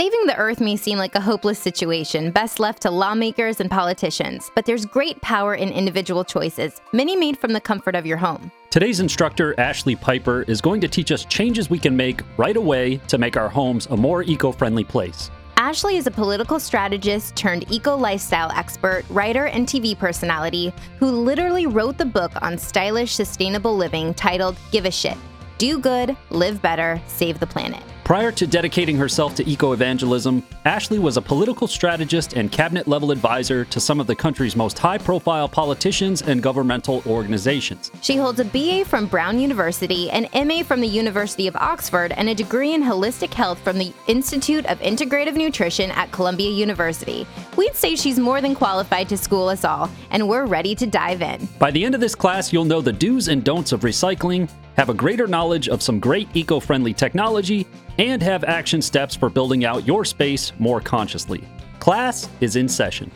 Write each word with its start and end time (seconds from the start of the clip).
Saving 0.00 0.24
the 0.24 0.36
Earth 0.36 0.62
may 0.62 0.76
seem 0.76 0.96
like 0.96 1.14
a 1.14 1.20
hopeless 1.20 1.58
situation, 1.58 2.30
best 2.30 2.58
left 2.58 2.80
to 2.80 2.90
lawmakers 2.90 3.60
and 3.60 3.70
politicians, 3.70 4.50
but 4.54 4.64
there's 4.64 4.86
great 4.86 5.20
power 5.20 5.54
in 5.54 5.68
individual 5.68 6.24
choices, 6.24 6.80
many 6.94 7.16
made 7.16 7.36
from 7.36 7.52
the 7.52 7.60
comfort 7.60 7.94
of 7.94 8.06
your 8.06 8.16
home. 8.16 8.50
Today's 8.70 9.00
instructor, 9.00 9.52
Ashlee 9.56 10.00
Piper, 10.00 10.40
is 10.44 10.62
going 10.62 10.80
to 10.80 10.88
teach 10.88 11.12
us 11.12 11.26
changes 11.26 11.68
we 11.68 11.78
can 11.78 11.94
make 11.94 12.22
right 12.38 12.56
away 12.56 12.96
to 13.08 13.18
make 13.18 13.36
our 13.36 13.50
homes 13.50 13.88
a 13.90 13.96
more 13.98 14.22
eco 14.22 14.52
friendly 14.52 14.84
place. 14.84 15.30
Ashlee 15.58 15.98
is 15.98 16.06
a 16.06 16.10
political 16.10 16.58
strategist 16.58 17.36
turned 17.36 17.70
eco 17.70 17.94
lifestyle 17.94 18.50
expert, 18.52 19.04
writer, 19.10 19.48
and 19.48 19.66
TV 19.66 19.98
personality 19.98 20.72
who 20.98 21.10
literally 21.10 21.66
wrote 21.66 21.98
the 21.98 22.06
book 22.06 22.32
on 22.40 22.56
stylish, 22.56 23.14
sustainable 23.14 23.76
living 23.76 24.14
titled 24.14 24.56
Give 24.72 24.86
a 24.86 24.90
Shit 24.90 25.18
Do 25.58 25.78
Good, 25.78 26.16
Live 26.30 26.62
Better, 26.62 26.98
Save 27.06 27.38
the 27.38 27.46
Planet. 27.46 27.82
Prior 28.10 28.32
to 28.32 28.44
dedicating 28.44 28.96
herself 28.96 29.36
to 29.36 29.48
eco 29.48 29.70
evangelism, 29.70 30.42
Ashlee 30.66 30.98
was 30.98 31.16
a 31.16 31.22
political 31.22 31.68
strategist 31.68 32.32
and 32.32 32.50
cabinet 32.50 32.88
level 32.88 33.12
advisor 33.12 33.64
to 33.66 33.78
some 33.78 34.00
of 34.00 34.08
the 34.08 34.16
country's 34.16 34.56
most 34.56 34.76
high 34.76 34.98
profile 34.98 35.48
politicians 35.48 36.20
and 36.20 36.42
governmental 36.42 37.04
organizations. 37.06 37.92
She 38.02 38.16
holds 38.16 38.40
a 38.40 38.44
BA 38.44 38.84
from 38.84 39.06
Brown 39.06 39.38
University, 39.38 40.10
an 40.10 40.26
MA 40.34 40.64
from 40.64 40.80
the 40.80 40.88
University 40.88 41.46
of 41.46 41.54
Oxford, 41.54 42.10
and 42.16 42.28
a 42.28 42.34
degree 42.34 42.74
in 42.74 42.82
holistic 42.82 43.32
health 43.32 43.60
from 43.60 43.78
the 43.78 43.92
Institute 44.08 44.66
of 44.66 44.80
Integrative 44.80 45.36
Nutrition 45.36 45.92
at 45.92 46.10
Columbia 46.10 46.50
University. 46.50 47.28
We'd 47.56 47.76
say 47.76 47.94
she's 47.94 48.18
more 48.18 48.40
than 48.40 48.56
qualified 48.56 49.08
to 49.10 49.16
school 49.16 49.48
us 49.48 49.64
all, 49.64 49.88
and 50.10 50.28
we're 50.28 50.46
ready 50.46 50.74
to 50.74 50.84
dive 50.84 51.22
in. 51.22 51.48
By 51.60 51.70
the 51.70 51.84
end 51.84 51.94
of 51.94 52.00
this 52.00 52.16
class, 52.16 52.52
you'll 52.52 52.64
know 52.64 52.80
the 52.80 52.92
do's 52.92 53.28
and 53.28 53.44
don'ts 53.44 53.70
of 53.70 53.82
recycling, 53.82 54.50
have 54.76 54.88
a 54.88 54.94
greater 54.94 55.26
knowledge 55.26 55.68
of 55.68 55.82
some 55.82 56.00
great 56.00 56.28
eco 56.34 56.60
friendly 56.60 56.92
technology, 56.92 57.66
and 57.98 58.22
have 58.22 58.44
action 58.44 58.80
steps 58.80 59.14
for 59.14 59.28
building 59.28 59.64
out 59.64 59.86
your 59.86 60.04
space 60.04 60.52
more 60.58 60.80
consciously. 60.80 61.46
Class 61.80 62.28
is 62.42 62.56
in 62.56 62.68
session. 62.68 63.10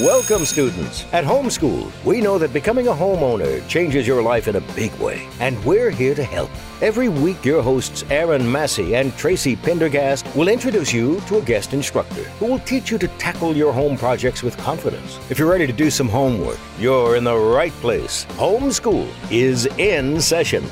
Welcome, 0.00 0.44
students. 0.44 1.06
At 1.14 1.24
Homeschool, 1.24 1.90
we 2.04 2.20
know 2.20 2.36
that 2.36 2.52
becoming 2.52 2.88
a 2.88 2.92
homeowner 2.92 3.66
changes 3.68 4.06
your 4.06 4.22
life 4.22 4.48
in 4.48 4.56
a 4.56 4.60
big 4.74 4.92
way, 4.96 5.26
and 5.40 5.62
we're 5.64 5.90
here 5.90 6.14
to 6.14 6.22
help. 6.22 6.50
Every 6.82 7.08
week, 7.08 7.42
your 7.42 7.62
hosts 7.62 8.04
Aaron 8.10 8.50
Massey 8.52 8.96
and 8.96 9.16
Tracy 9.16 9.56
Pendergast 9.56 10.26
will 10.36 10.48
introduce 10.48 10.92
you 10.92 11.20
to 11.22 11.38
a 11.38 11.42
guest 11.42 11.72
instructor 11.72 12.24
who 12.38 12.46
will 12.46 12.58
teach 12.60 12.90
you 12.90 12.98
to 12.98 13.08
tackle 13.16 13.56
your 13.56 13.72
home 13.72 13.96
projects 13.96 14.42
with 14.42 14.58
confidence. 14.58 15.18
If 15.30 15.38
you're 15.38 15.50
ready 15.50 15.66
to 15.66 15.72
do 15.72 15.88
some 15.88 16.08
homework, 16.08 16.58
you're 16.78 17.16
in 17.16 17.24
the 17.24 17.36
right 17.36 17.72
place. 17.80 18.26
Homeschool 18.32 19.08
is 19.30 19.66
in 19.78 20.20
session. 20.20 20.64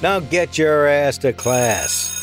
Now 0.00 0.20
get 0.20 0.56
your 0.56 0.86
ass 0.86 1.18
to 1.18 1.32
class. 1.32 2.14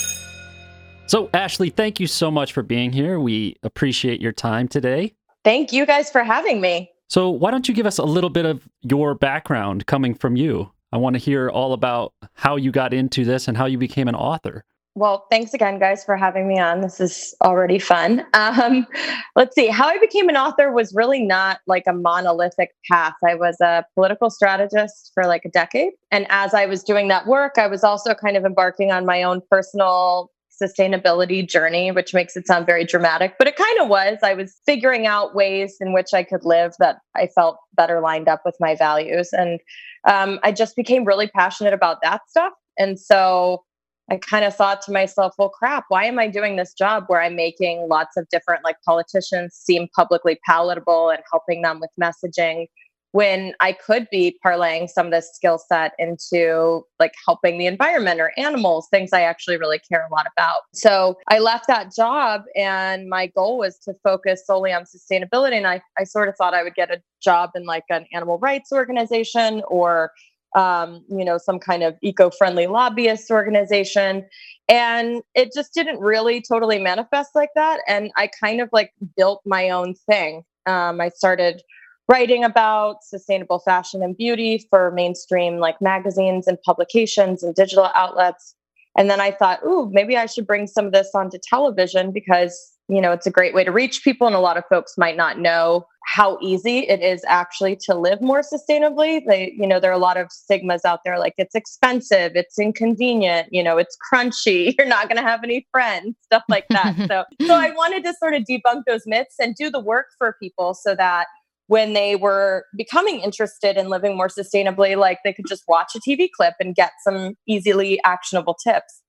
So, 1.07 1.27
Ashlee, 1.27 1.73
thank 1.73 1.99
you 1.99 2.07
so 2.07 2.31
much 2.31 2.53
for 2.53 2.63
being 2.63 2.91
here. 2.91 3.19
We 3.19 3.57
appreciate 3.63 4.21
your 4.21 4.31
time 4.31 4.67
today. 4.67 5.13
Thank 5.43 5.71
you 5.71 5.85
guys 5.85 6.09
for 6.09 6.23
having 6.23 6.61
me. 6.61 6.89
So, 7.09 7.29
why 7.29 7.51
don't 7.51 7.67
you 7.67 7.75
give 7.75 7.85
us 7.85 7.97
a 7.97 8.03
little 8.03 8.29
bit 8.29 8.45
of 8.45 8.67
your 8.81 9.13
background 9.13 9.85
coming 9.85 10.15
from 10.15 10.35
you? 10.35 10.71
I 10.91 10.97
want 10.97 11.15
to 11.15 11.19
hear 11.19 11.49
all 11.49 11.73
about 11.73 12.13
how 12.33 12.55
you 12.55 12.71
got 12.71 12.93
into 12.93 13.25
this 13.25 13.47
and 13.47 13.57
how 13.57 13.65
you 13.65 13.77
became 13.77 14.07
an 14.07 14.15
author. 14.15 14.63
Well, 14.97 15.25
thanks 15.29 15.53
again, 15.53 15.77
guys, 15.77 16.05
for 16.05 16.15
having 16.15 16.47
me 16.47 16.57
on. 16.57 16.79
This 16.79 17.01
is 17.01 17.35
already 17.43 17.79
fun. 17.79 18.25
Um, 18.33 18.87
let's 19.35 19.53
see. 19.53 19.67
How 19.67 19.89
I 19.89 19.97
became 19.97 20.29
an 20.29 20.37
author 20.37 20.71
was 20.71 20.93
really 20.95 21.21
not 21.21 21.59
like 21.67 21.83
a 21.85 21.91
monolithic 21.91 22.71
path. 22.89 23.15
I 23.27 23.35
was 23.35 23.59
a 23.59 23.83
political 23.93 24.29
strategist 24.29 25.11
for 25.13 25.25
like 25.25 25.43
a 25.43 25.49
decade. 25.49 25.91
And 26.11 26.25
as 26.29 26.53
I 26.53 26.65
was 26.65 26.81
doing 26.81 27.09
that 27.09 27.27
work, 27.27 27.57
I 27.57 27.67
was 27.67 27.83
also 27.83 28.13
kind 28.13 28.37
of 28.37 28.45
embarking 28.45 28.93
on 28.93 29.05
my 29.05 29.23
own 29.23 29.41
personal 29.51 30.31
sustainability 30.63 31.45
journey, 31.45 31.91
which 31.91 32.13
makes 32.13 32.37
it 32.37 32.47
sound 32.47 32.65
very 32.65 32.85
dramatic, 32.85 33.33
but 33.37 33.47
it 33.49 33.57
kind 33.57 33.79
of 33.81 33.89
was. 33.89 34.19
I 34.23 34.33
was 34.33 34.55
figuring 34.65 35.05
out 35.05 35.35
ways 35.35 35.75
in 35.81 35.91
which 35.91 36.13
I 36.13 36.23
could 36.23 36.45
live 36.45 36.73
that 36.79 36.99
I 37.15 37.27
felt 37.27 37.57
better 37.75 37.99
lined 37.99 38.29
up 38.29 38.43
with 38.45 38.55
my 38.61 38.75
values. 38.75 39.29
And 39.33 39.59
um, 40.07 40.39
I 40.43 40.53
just 40.53 40.77
became 40.77 41.03
really 41.03 41.27
passionate 41.27 41.73
about 41.73 41.97
that 42.03 42.21
stuff. 42.29 42.53
And 42.77 42.97
so 42.97 43.63
I 44.09 44.17
kind 44.17 44.45
of 44.45 44.55
thought 44.55 44.81
to 44.83 44.91
myself, 44.91 45.33
well, 45.37 45.49
crap, 45.49 45.85
why 45.89 46.05
am 46.05 46.19
I 46.19 46.27
doing 46.27 46.55
this 46.55 46.73
job 46.73 47.05
where 47.07 47.21
I'm 47.21 47.35
making 47.35 47.87
lots 47.89 48.17
of 48.17 48.27
different 48.29 48.63
like 48.63 48.77
politicians 48.85 49.55
seem 49.55 49.87
publicly 49.95 50.37
palatable 50.45 51.09
and 51.09 51.21
helping 51.31 51.63
them 51.63 51.79
with 51.79 51.89
messaging? 51.99 52.67
when 53.15 53.53
I 53.61 53.71
could 53.71 54.09
be 54.11 54.37
parlaying 54.45 54.89
some 54.89 55.05
of 55.05 55.13
this 55.13 55.33
skill 55.33 55.57
set 55.57 55.93
into 55.97 56.83
like 56.99 57.13
helping 57.25 57.57
the 57.57 57.65
environment 57.65 58.19
or 58.19 58.33
animals, 58.37 58.89
things 58.91 59.13
I 59.13 59.21
actually 59.21 59.55
really 59.55 59.79
care 59.79 60.05
a 60.05 60.13
lot 60.13 60.25
about. 60.37 60.63
So 60.73 61.15
I 61.29 61.39
left 61.39 61.67
that 61.67 61.95
job 61.95 62.41
and 62.57 63.07
my 63.07 63.27
goal 63.27 63.57
was 63.57 63.79
to 63.85 63.93
focus 64.03 64.45
solely 64.45 64.73
on 64.73 64.83
sustainability. 64.83 65.53
And 65.53 65.65
I, 65.65 65.81
I 65.97 66.03
sort 66.03 66.27
of 66.27 66.35
thought 66.35 66.53
I 66.53 66.61
would 66.61 66.75
get 66.75 66.91
a 66.91 67.01
job 67.23 67.51
in 67.55 67.63
like 67.63 67.85
an 67.89 68.05
animal 68.11 68.37
rights 68.37 68.73
organization 68.73 69.63
or 69.69 70.11
um, 70.55 71.03
you 71.09 71.23
know, 71.23 71.37
some 71.37 71.59
kind 71.59 71.83
of 71.83 71.95
eco-friendly 72.01 72.67
lobbyist 72.67 73.29
organization. 73.29 74.25
And 74.67 75.21
it 75.35 75.51
just 75.53 75.73
didn't 75.73 75.99
really 75.99 76.41
totally 76.41 76.79
manifest 76.79 77.31
like 77.35 77.51
that. 77.55 77.81
And 77.87 78.11
I 78.15 78.27
kind 78.27 78.61
of 78.61 78.69
like 78.71 78.91
built 79.15 79.41
my 79.45 79.69
own 79.69 79.93
thing. 80.09 80.43
Um, 80.65 80.99
I 80.99 81.09
started 81.09 81.61
writing 82.07 82.43
about 82.43 83.03
sustainable 83.03 83.59
fashion 83.59 84.01
and 84.01 84.15
beauty 84.15 84.65
for 84.69 84.91
mainstream 84.91 85.57
like 85.57 85.81
magazines 85.81 86.47
and 86.47 86.61
publications 86.61 87.43
and 87.43 87.53
digital 87.53 87.89
outlets. 87.93 88.55
And 88.97 89.09
then 89.09 89.19
I 89.19 89.31
thought, 89.31 89.59
ooh, 89.65 89.89
maybe 89.91 90.15
I 90.15 90.25
should 90.25 90.47
bring 90.47 90.67
some 90.67 90.85
of 90.85 90.93
this 90.93 91.09
onto 91.13 91.37
television 91.43 92.11
because, 92.11 92.74
you 92.87 93.01
know, 93.01 93.11
it's 93.11 93.25
a 93.25 93.31
great 93.31 93.53
way 93.53 93.63
to 93.63 93.71
reach 93.71 94.03
people. 94.03 94.27
And 94.27 94.35
a 94.35 94.39
lot 94.39 94.57
of 94.57 94.63
folks 94.69 94.93
might 94.97 95.17
not 95.17 95.39
know 95.39 95.85
how 96.05 96.37
easy 96.39 96.79
it 96.79 97.01
is 97.01 97.23
actually 97.27 97.75
to 97.75 97.95
live 97.95 98.21
more 98.21 98.41
sustainably. 98.41 99.21
They, 99.27 99.53
you 99.57 99.65
know, 99.65 99.79
there 99.79 99.89
are 99.89 99.95
a 99.95 99.99
lot 99.99 100.17
of 100.17 100.31
stigmas 100.31 100.85
out 100.85 100.99
there 101.03 101.17
like 101.17 101.33
it's 101.37 101.55
expensive, 101.55 102.33
it's 102.35 102.59
inconvenient, 102.59 103.47
you 103.51 103.63
know, 103.63 103.77
it's 103.77 103.97
crunchy, 104.11 104.75
you're 104.77 104.87
not 104.87 105.09
going 105.09 105.17
to 105.17 105.27
have 105.27 105.43
any 105.43 105.67
friends, 105.71 106.15
stuff 106.21 106.43
like 106.47 106.67
that. 106.69 106.95
so, 107.07 107.23
so 107.47 107.55
I 107.55 107.71
wanted 107.71 108.03
to 108.03 108.13
sort 108.19 108.35
of 108.35 108.43
debunk 108.43 108.83
those 108.85 109.03
myths 109.07 109.35
and 109.39 109.55
do 109.55 109.71
the 109.71 109.79
work 109.79 110.07
for 110.19 110.35
people 110.39 110.75
so 110.75 110.95
that 110.95 111.25
when 111.67 111.93
they 111.93 112.15
were 112.15 112.65
becoming 112.77 113.19
interested 113.21 113.75
in 113.75 113.89
living 113.89 114.15
more 114.15 114.27
sustainably, 114.27 114.95
like 114.95 115.19
they 115.23 115.33
could 115.33 115.47
just 115.47 115.63
watch 115.67 115.93
a 115.95 115.99
TV 115.99 116.29
clip 116.29 116.53
and 116.59 116.75
get 116.75 116.91
some 117.03 117.33
easily 117.47 117.99
actionable 118.05 118.53
tips. 118.53 119.01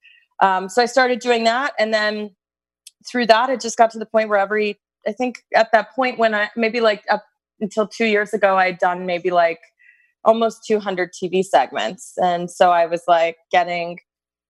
Um, 0.43 0.69
so 0.69 0.83
I 0.83 0.87
started 0.87 1.21
doing 1.21 1.45
that. 1.45 1.73
And 1.79 1.93
then 1.93 2.31
through 3.09 3.27
that, 3.27 3.51
it 3.51 3.61
just 3.61 3.77
got 3.77 3.91
to 3.93 3.99
the 3.99 4.07
point 4.07 4.29
where 4.29 4.39
every, 4.39 4.79
I 5.07 5.13
think 5.13 5.43
at 5.55 5.73
that 5.73 5.95
point 5.95 6.19
when 6.19 6.35
I 6.35 6.51
maybe 6.57 6.81
like 6.81 7.05
up 7.11 7.25
until 7.61 7.87
two 7.87 8.07
years 8.07 8.33
ago, 8.33 8.57
I'd 8.57 8.79
done 8.79 9.07
maybe 9.07 9.31
like 9.31 9.61
almost 10.25 10.65
200 10.67 11.13
TV 11.13 11.45
segments. 11.45 12.15
And 12.19 12.51
so 12.51 12.71
I 12.71 12.87
was 12.87 13.03
like 13.07 13.37
getting 13.51 13.99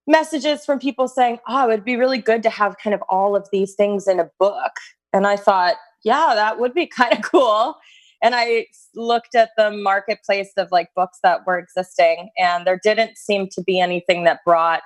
messages 0.07 0.65
from 0.65 0.79
people 0.79 1.07
saying, 1.07 1.39
oh, 1.47 1.69
it'd 1.69 1.85
be 1.85 1.95
really 1.95 2.17
good 2.17 2.43
to 2.43 2.49
have 2.49 2.77
kind 2.83 2.93
of 2.93 3.01
all 3.09 3.35
of 3.35 3.47
these 3.51 3.75
things 3.75 4.07
in 4.07 4.19
a 4.19 4.29
book. 4.39 4.71
And 5.13 5.27
I 5.27 5.35
thought, 5.35 5.75
yeah, 6.03 6.31
that 6.33 6.59
would 6.59 6.73
be 6.73 6.87
kind 6.97 7.13
of 7.13 7.21
cool 7.21 7.77
and 8.21 8.33
I 8.35 8.67
looked 8.95 9.35
at 9.35 9.51
the 9.57 9.71
marketplace 9.71 10.51
of 10.57 10.71
like 10.71 10.89
books 10.95 11.19
that 11.23 11.45
were 11.45 11.59
existing, 11.59 12.29
and 12.37 12.65
there 12.65 12.79
didn't 12.81 13.17
seem 13.17 13.47
to 13.49 13.61
be 13.61 13.79
anything 13.79 14.23
that 14.23 14.39
brought 14.45 14.81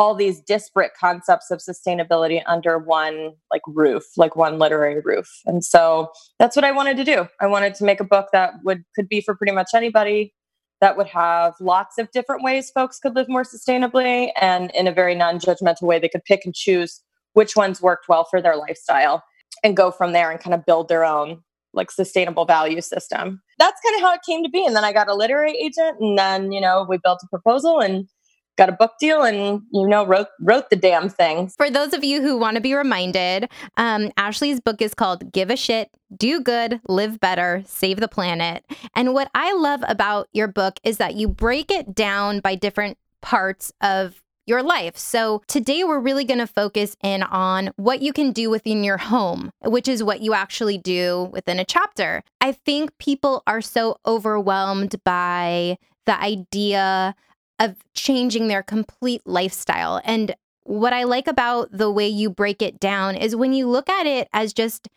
all 0.00 0.14
these 0.14 0.40
disparate 0.40 0.92
concepts 0.98 1.50
of 1.50 1.58
sustainability 1.60 2.42
under 2.46 2.78
one 2.78 3.32
like 3.50 3.60
roof, 3.66 4.02
like 4.16 4.34
one 4.34 4.58
literary 4.58 4.98
roof. 5.04 5.28
And 5.44 5.62
so 5.62 6.10
that's 6.38 6.56
what 6.56 6.64
I 6.64 6.72
wanted 6.72 6.96
to 6.96 7.04
do. 7.04 7.28
I 7.38 7.46
wanted 7.46 7.74
to 7.74 7.84
make 7.84 8.00
a 8.00 8.04
book 8.04 8.28
that 8.32 8.54
would 8.64 8.82
could 8.96 9.10
be 9.10 9.20
for 9.20 9.36
pretty 9.36 9.52
much 9.52 9.68
anybody 9.74 10.32
that 10.80 10.96
would 10.96 11.08
have 11.08 11.52
lots 11.60 11.98
of 11.98 12.10
different 12.12 12.42
ways 12.42 12.70
folks 12.70 12.98
could 12.98 13.14
live 13.14 13.28
more 13.28 13.44
sustainably 13.44 14.30
and 14.40 14.70
in 14.70 14.86
a 14.86 14.92
very 14.92 15.14
non-judgmental 15.14 15.82
way 15.82 15.98
they 15.98 16.08
could 16.08 16.24
pick 16.24 16.46
and 16.46 16.54
choose 16.54 17.02
which 17.34 17.54
ones 17.54 17.82
worked 17.82 18.08
well 18.08 18.24
for 18.24 18.40
their 18.40 18.56
lifestyle 18.56 19.22
and 19.62 19.76
go 19.76 19.90
from 19.90 20.12
there 20.12 20.30
and 20.30 20.40
kind 20.40 20.54
of 20.54 20.64
build 20.64 20.88
their 20.88 21.04
own 21.04 21.42
like 21.74 21.90
sustainable 21.90 22.46
value 22.46 22.80
system. 22.80 23.42
That's 23.58 23.80
kind 23.84 23.96
of 23.96 24.00
how 24.00 24.14
it 24.14 24.22
came 24.26 24.42
to 24.44 24.48
be. 24.48 24.64
And 24.64 24.74
then 24.74 24.82
I 24.82 24.94
got 24.94 25.10
a 25.10 25.14
literary 25.14 25.52
agent 25.58 26.00
and 26.00 26.18
then, 26.18 26.52
you 26.52 26.60
know, 26.62 26.86
we 26.88 26.96
built 26.96 27.20
a 27.22 27.28
proposal 27.28 27.80
and 27.80 28.08
got 28.56 28.68
a 28.68 28.72
book 28.72 28.92
deal 29.00 29.22
and 29.22 29.62
you 29.72 29.86
know 29.86 30.04
wrote 30.04 30.28
wrote 30.40 30.70
the 30.70 30.76
damn 30.76 31.08
thing. 31.08 31.48
For 31.56 31.70
those 31.70 31.92
of 31.92 32.04
you 32.04 32.22
who 32.22 32.36
want 32.36 32.56
to 32.56 32.60
be 32.60 32.74
reminded, 32.74 33.48
um, 33.76 34.10
Ashlee's 34.16 34.60
book 34.60 34.82
is 34.82 34.94
called 34.94 35.32
"Give 35.32 35.50
a 35.50 35.56
Shit, 35.56 35.90
Do 36.16 36.40
Good, 36.40 36.80
Live 36.88 37.20
Better, 37.20 37.62
Save 37.66 38.00
the 38.00 38.08
Planet." 38.08 38.64
And 38.94 39.14
what 39.14 39.30
I 39.34 39.52
love 39.54 39.82
about 39.88 40.28
your 40.32 40.48
book 40.48 40.78
is 40.84 40.98
that 40.98 41.14
you 41.14 41.28
break 41.28 41.70
it 41.70 41.94
down 41.94 42.40
by 42.40 42.54
different 42.54 42.98
parts 43.22 43.72
of 43.80 44.22
your 44.46 44.62
life. 44.62 44.96
So 44.96 45.42
today 45.46 45.84
we're 45.84 46.00
really 46.00 46.24
going 46.24 46.40
to 46.40 46.46
focus 46.46 46.96
in 47.02 47.22
on 47.22 47.70
what 47.76 48.02
you 48.02 48.12
can 48.12 48.32
do 48.32 48.50
within 48.50 48.82
your 48.82 48.96
home, 48.96 49.52
which 49.62 49.86
is 49.86 50.02
what 50.02 50.20
you 50.20 50.34
actually 50.34 50.76
do 50.76 51.30
within 51.32 51.60
a 51.60 51.64
chapter. 51.64 52.24
I 52.40 52.52
think 52.52 52.96
people 52.98 53.42
are 53.46 53.60
so 53.60 53.98
overwhelmed 54.04 54.96
by 55.04 55.78
the 56.06 56.20
idea 56.20 57.14
of 57.60 57.76
changing 57.94 58.48
their 58.48 58.62
complete 58.62 59.22
lifestyle. 59.26 60.00
And 60.04 60.34
what 60.64 60.92
I 60.92 61.04
like 61.04 61.28
about 61.28 61.68
the 61.70 61.90
way 61.90 62.08
you 62.08 62.30
break 62.30 62.62
it 62.62 62.80
down 62.80 63.14
is 63.14 63.36
when 63.36 63.52
you 63.52 63.68
look 63.68 63.88
at 63.88 64.06
it 64.06 64.28
as 64.32 64.52
just 64.52 64.88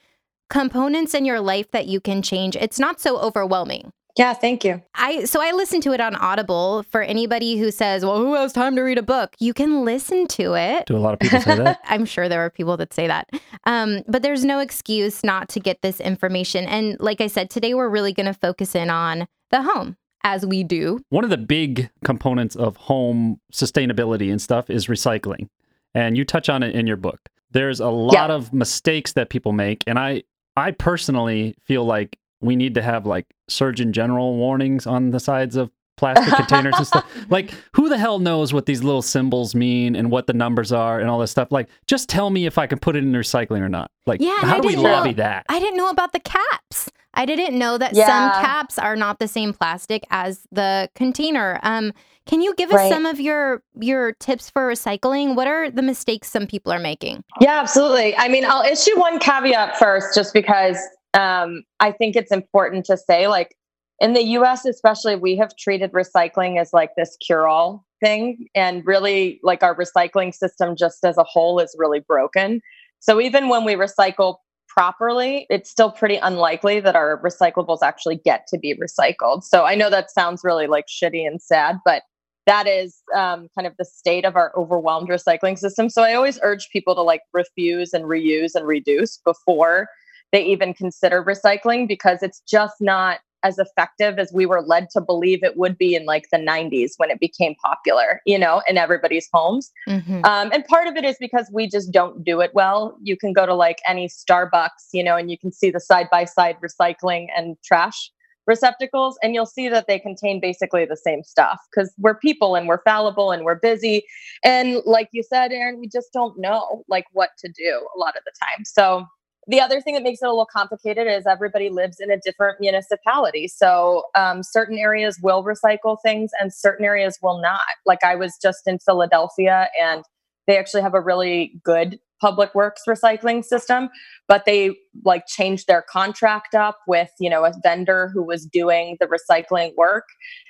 components 0.50 1.14
in 1.14 1.26
your 1.26 1.42
life 1.42 1.70
that 1.72 1.88
you 1.88 2.00
can 2.00 2.22
change, 2.22 2.56
it's 2.56 2.80
not 2.80 3.02
so 3.02 3.20
overwhelming. 3.20 3.92
Yeah, 4.16 4.36
thank 4.36 4.64
you. 4.64 4.80
I 4.94 5.26
so 5.26 5.42
I 5.42 5.54
listened 5.54 5.82
to 5.84 5.92
it 5.92 6.00
on 6.00 6.16
Audible 6.16 6.84
for 6.84 7.02
anybody 7.02 7.58
who 7.58 7.72
says, 7.72 8.06
"Well, 8.06 8.18
who 8.18 8.36
has 8.36 8.54
time 8.54 8.76
to 8.76 8.84
read 8.84 9.00
a 9.00 9.04
book?" 9.04 9.36
You 9.40 9.56
can 9.56 9.84
listen 9.84 10.28
to 10.28 10.54
it. 10.54 10.86
Do 10.86 10.96
a 10.96 11.00
lot 11.00 11.16
of 11.16 11.20
people 11.20 11.42
say 11.42 11.58
that? 11.58 11.80
I'm 11.86 12.06
sure 12.06 12.30
there 12.30 12.46
are 12.46 12.52
people 12.52 12.78
that 12.78 12.94
say 12.94 13.08
that. 13.08 13.32
Um, 13.64 14.04
but 14.08 14.22
there's 14.22 14.46
no 14.46 14.60
excuse 14.60 15.24
not 15.24 15.50
to 15.50 15.60
get 15.60 15.82
this 15.82 16.00
information. 16.00 16.66
And 16.66 16.96
like 17.00 17.22
I 17.22 17.28
said, 17.28 17.50
today 17.50 17.74
we're 17.74 17.90
really 17.90 18.14
going 18.14 18.28
to 18.28 18.36
focus 18.36 18.76
in 18.76 18.92
on 18.92 19.28
the 19.50 19.64
home 19.64 19.98
as 20.24 20.46
we 20.46 20.64
do. 20.64 21.00
One 21.10 21.24
of 21.24 21.30
the 21.30 21.38
big 21.38 21.90
components 22.04 22.56
of 22.56 22.78
home 22.78 23.40
sustainability 23.52 24.32
and 24.32 24.42
stuff 24.42 24.70
is 24.70 24.88
recycling. 24.88 25.50
And 25.94 26.18
you 26.18 26.26
touch 26.26 26.50
on 26.50 26.64
it 26.64 26.76
in 26.76 26.88
your 26.88 26.98
book. 26.98 27.20
There's 27.52 27.80
a 27.80 27.90
lot 27.90 28.30
yeah. 28.30 28.36
of 28.36 28.52
mistakes 28.54 29.14
that 29.14 29.30
people 29.30 29.52
make 29.52 29.84
and 29.86 30.00
I 30.00 30.24
I 30.56 30.72
personally 30.72 31.56
feel 31.64 31.84
like 31.86 32.18
we 32.42 32.56
need 32.56 32.76
to 32.76 32.82
have 32.82 33.06
like 33.06 33.26
surgeon 33.48 33.94
general 33.94 34.36
warnings 34.36 34.86
on 34.86 35.12
the 35.12 35.20
sides 35.20 35.56
of 35.56 35.72
plastic 35.98 36.34
containers 36.36 36.76
and 36.78 36.88
stuff. 36.88 37.06
Like, 37.30 37.54
who 37.74 37.90
the 37.90 37.98
hell 37.98 38.20
knows 38.20 38.54
what 38.54 38.66
these 38.66 38.84
little 38.84 39.02
symbols 39.02 39.56
mean 39.56 39.96
and 39.96 40.12
what 40.12 40.28
the 40.28 40.34
numbers 40.34 40.72
are 40.72 41.00
and 41.00 41.10
all 41.10 41.20
this 41.20 41.32
stuff? 41.32 41.52
Like, 41.52 41.70
just 41.88 42.10
tell 42.10 42.30
me 42.30 42.46
if 42.46 42.58
I 42.58 42.68
can 42.68 42.80
put 42.80 42.96
it 42.96 43.04
in 43.04 43.14
recycling 43.14 43.62
or 43.62 43.70
not. 43.70 43.92
Like, 44.06 44.22
yeah, 44.22 44.40
how 44.40 44.60
do 44.60 44.68
we 44.68 44.76
lobby 44.76 45.14
that? 45.14 45.46
I 45.50 45.60
didn't 45.60 45.78
know 45.78 45.90
about 45.90 46.12
the 46.12 46.20
caps. 46.20 46.90
I 47.14 47.26
didn't 47.26 47.58
know 47.58 47.78
that 47.78 47.96
yeah. 47.96 48.08
some 48.08 48.44
caps 48.44 48.80
are 48.80 48.96
not 48.96 49.20
the 49.20 49.28
same 49.28 49.54
plastic 49.54 50.04
as 50.10 50.48
the 50.52 50.90
container. 50.96 51.60
Um, 51.64 51.94
can 52.26 52.42
you 52.42 52.56
give 52.56 52.70
us 52.72 52.78
right. 52.78 52.92
some 52.92 53.06
of 53.06 53.20
your 53.20 53.62
your 53.80 54.14
tips 54.14 54.50
for 54.50 54.72
recycling? 54.72 55.36
What 55.36 55.48
are 55.48 55.70
the 55.70 55.82
mistakes 55.82 56.30
some 56.30 56.48
people 56.48 56.72
are 56.72 56.80
making? 56.80 57.24
Yeah, 57.42 57.60
absolutely. 57.60 58.16
I 58.16 58.30
mean, 58.30 58.46
I'll 58.46 58.64
issue 58.64 58.98
one 58.98 59.20
caveat 59.20 59.78
first, 59.78 60.16
just 60.16 60.34
because 60.34 60.78
um, 61.14 61.64
I 61.80 61.92
think 61.92 62.16
it's 62.16 62.32
important 62.32 62.86
to 62.86 62.98
say, 62.98 63.28
like, 63.28 63.56
in 64.00 64.14
the 64.14 64.24
US, 64.38 64.66
especially, 64.66 65.16
we 65.16 65.36
have 65.38 65.56
treated 65.58 65.92
recycling 65.92 66.60
as 66.60 66.72
like 66.74 66.92
this 66.98 67.18
cure 67.26 67.48
all 67.48 67.86
thing. 68.00 68.48
And 68.56 68.86
really, 68.86 69.40
like, 69.44 69.62
our 69.62 69.76
recycling 69.76 70.34
system 70.34 70.76
just 70.76 71.04
as 71.04 71.18
a 71.18 71.24
whole 71.24 71.60
is 71.60 71.76
really 71.78 72.00
broken. 72.00 72.62
So 73.00 73.20
even 73.20 73.50
when 73.50 73.66
we 73.66 73.74
recycle 73.74 74.38
properly, 74.74 75.46
it's 75.50 75.70
still 75.70 75.92
pretty 75.92 76.18
unlikely 76.18 76.80
that 76.80 76.96
our 76.96 77.22
recyclables 77.22 77.80
actually 77.84 78.16
get 78.16 78.48
to 78.48 78.58
be 78.58 78.76
recycled. 78.76 79.44
So 79.44 79.66
I 79.66 79.76
know 79.76 79.90
that 79.90 80.12
sounds 80.12 80.42
really 80.44 80.68
like 80.68 80.86
shitty 80.88 81.28
and 81.28 81.42
sad, 81.42 81.78
but 81.86 82.04
that 82.46 82.68
is 82.68 83.02
um, 83.16 83.48
kind 83.56 83.68
of 83.68 83.74
the 83.78 83.86
state 83.86 84.26
of 84.26 84.36
our 84.36 84.52
overwhelmed 84.58 85.10
recycling 85.10 85.58
system. 85.58 85.90
So 85.90 86.04
I 86.04 86.14
always 86.14 86.40
urge 86.42 86.70
people 86.72 86.96
to 86.96 87.02
like 87.02 87.22
refuse 87.34 87.94
and 87.94 88.06
reuse 88.06 88.56
and 88.56 88.68
reduce 88.68 89.18
before 89.20 89.88
they 90.32 90.44
even 90.44 90.74
consider 90.74 91.24
recycling 91.24 91.88
because 91.88 92.24
it's 92.24 92.42
just 92.50 92.76
not 92.82 93.20
as 93.44 93.60
effective 93.60 94.20
as 94.20 94.32
we 94.34 94.46
were 94.46 94.62
led 94.62 94.90
to 94.92 95.02
believe 95.02 95.44
it 95.44 95.58
would 95.58 95.78
be 95.78 95.96
in 95.96 96.06
like 96.06 96.28
the 96.32 96.38
90s 96.38 96.94
when 96.98 97.12
it 97.12 97.20
became 97.20 97.56
popular, 97.56 98.22
you 98.26 98.40
know, 98.40 98.62
in 98.68 98.78
everybody's 98.78 99.28
homes. 99.34 99.72
Mm-hmm. 99.88 100.24
Um, 100.26 100.52
and 100.52 100.66
part 100.66 100.88
of 100.88 100.96
it 100.96 101.04
is 101.04 101.18
because 101.20 101.50
we 101.54 101.68
just 101.68 101.92
don't 101.92 102.24
do 102.24 102.42
it 102.42 102.52
well. 102.54 102.98
You 103.02 103.18
can 103.18 103.34
go 103.34 103.46
to 103.46 103.54
like 103.54 103.80
any 103.88 104.08
Starbucks, 104.08 104.90
you 104.94 105.04
know, 105.04 105.16
and 105.16 105.30
you 105.30 105.38
can 105.38 105.52
see 105.52 105.70
the 105.70 105.80
side 105.80 106.10
by 106.10 106.26
side 106.26 106.58
recycling 106.64 107.28
and 107.36 107.58
trash 107.64 108.12
receptacles 108.46 109.18
and 109.24 109.34
you'll 109.34 109.46
see 109.46 109.70
that 109.70 109.88
they 109.88 109.98
contain 109.98 110.40
basically 110.40 110.86
the 110.86 110.98
same 110.98 111.24
stuff 111.24 111.60
because 111.72 111.94
we're 111.98 112.16
people 112.16 112.56
and 112.56 112.68
we're 112.68 112.82
fallible 112.84 113.32
and 113.32 113.46
we're 113.46 113.56
busy 113.56 114.04
and 114.44 114.82
like 114.86 115.08
you 115.14 115.24
said 115.24 115.54
aaron 115.54 115.80
we 115.80 115.88
just 115.88 116.12
don't 116.12 116.38
know 116.38 116.84
like 116.90 117.06
what 117.14 117.30
to 117.38 117.50
do 117.56 117.88
a 117.96 117.98
lot 117.98 118.18
of 118.18 118.24
the 118.26 118.32
time 118.42 118.66
so 118.66 119.06
the 119.48 119.60
other 119.60 119.82
thing 119.82 119.94
that 119.96 120.04
makes 120.04 120.22
it 120.22 120.26
a 120.26 120.30
little 120.30 120.46
complicated 120.46 121.08
is 121.08 121.26
everybody 121.28 121.70
lives 121.70 122.00
in 122.00 122.10
a 122.12 122.18
different 122.18 122.60
municipality. 122.60 123.48
So 123.48 124.04
um, 124.16 124.42
certain 124.44 124.78
areas 124.78 125.20
will 125.22 125.44
recycle 125.44 125.98
things 126.04 126.32
and 126.40 126.54
certain 126.54 126.86
areas 126.86 127.18
will 127.22 127.42
not. 127.42 127.60
Like 127.86 128.04
I 128.04 128.16
was 128.16 128.38
just 128.42 128.68
in 128.68 128.80
Philadelphia 128.80 129.68
and 129.82 130.04
they 130.48 130.58
actually 130.58 130.82
have 130.82 130.94
a 130.94 131.02
really 131.02 131.60
good 131.64 132.00
public 132.22 132.56
works 132.56 132.84
recycling 132.88 133.44
system 133.44 133.90
but 134.30 134.46
they 134.46 134.74
like 135.04 135.28
changed 135.28 135.68
their 135.68 135.82
contract 135.82 136.56
up 136.56 136.78
with 136.88 137.10
you 137.20 137.30
know 137.30 137.44
a 137.44 137.52
vendor 137.62 138.10
who 138.14 138.24
was 138.24 138.46
doing 138.46 138.96
the 139.02 139.08
recycling 139.08 139.76
work 139.76 140.06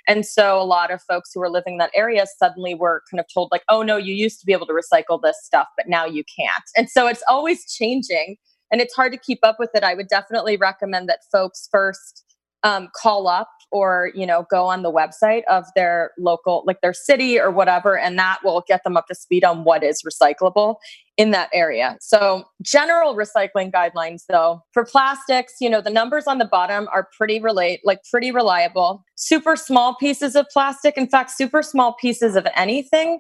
and 0.08 0.24
so 0.24 0.62
a 0.62 0.64
lot 0.64 0.92
of 0.92 1.02
folks 1.02 1.32
who 1.34 1.40
were 1.40 1.50
living 1.50 1.74
in 1.74 1.78
that 1.80 1.90
area 1.96 2.26
suddenly 2.38 2.76
were 2.76 3.02
kind 3.10 3.20
of 3.20 3.26
told 3.34 3.50
like 3.52 3.64
oh 3.70 3.82
no 3.82 3.98
you 3.98 4.14
used 4.14 4.40
to 4.40 4.46
be 4.46 4.54
able 4.54 4.68
to 4.68 4.74
recycle 4.74 5.20
this 5.24 5.38
stuff 5.42 5.66
but 5.76 5.90
now 5.90 6.06
you 6.06 6.24
can't 6.38 6.64
and 6.78 6.92
so 6.92 7.08
it's 7.08 7.24
always 7.28 7.66
changing 7.74 8.36
and 8.74 8.82
it's 8.82 8.96
hard 8.96 9.12
to 9.12 9.20
keep 9.20 9.40
up 9.44 9.58
with 9.60 9.70
it, 9.76 9.84
I 9.84 9.94
would 9.94 10.08
definitely 10.08 10.58
recommend 10.58 11.08
that 11.08 11.20
folks 11.32 11.70
first 11.72 12.26
um, 12.64 12.90
call 12.96 13.28
up 13.28 13.50
or 13.72 14.12
you 14.16 14.26
know 14.26 14.48
go 14.50 14.66
on 14.66 14.84
the 14.84 14.92
website 14.92 15.44
of 15.50 15.66
their 15.76 16.12
local 16.18 16.64
like 16.66 16.80
their 16.82 16.94
city 16.94 17.38
or 17.38 17.52
whatever 17.52 17.98
and 17.98 18.18
that 18.18 18.40
will 18.44 18.64
get 18.68 18.84
them 18.86 18.96
up 18.96 19.06
to 19.08 19.16
speed 19.16 19.44
on 19.44 19.64
what 19.66 19.84
is 19.84 20.02
recyclable 20.02 20.78
in 21.18 21.32
that 21.32 21.50
area. 21.54 21.98
So 22.00 22.46
general 22.62 23.16
recycling 23.16 23.70
guidelines 23.72 24.22
though 24.30 24.64
for 24.72 24.86
plastics 24.86 25.56
you 25.60 25.70
know 25.70 25.82
the 25.82 25.90
numbers 25.90 26.26
on 26.26 26.38
the 26.38 26.46
bottom 26.46 26.88
are 26.94 27.10
pretty 27.18 27.42
relate 27.42 27.82
like 27.84 28.00
pretty 28.10 28.32
reliable. 28.32 29.04
Super 29.16 29.56
small 29.56 29.96
pieces 29.96 30.36
of 30.36 30.48
plastic 30.52 30.98
in 30.98 31.08
fact 31.08 31.32
super 31.32 31.62
small 31.62 31.94
pieces 32.00 32.36
of 32.36 32.48
anything 32.56 33.20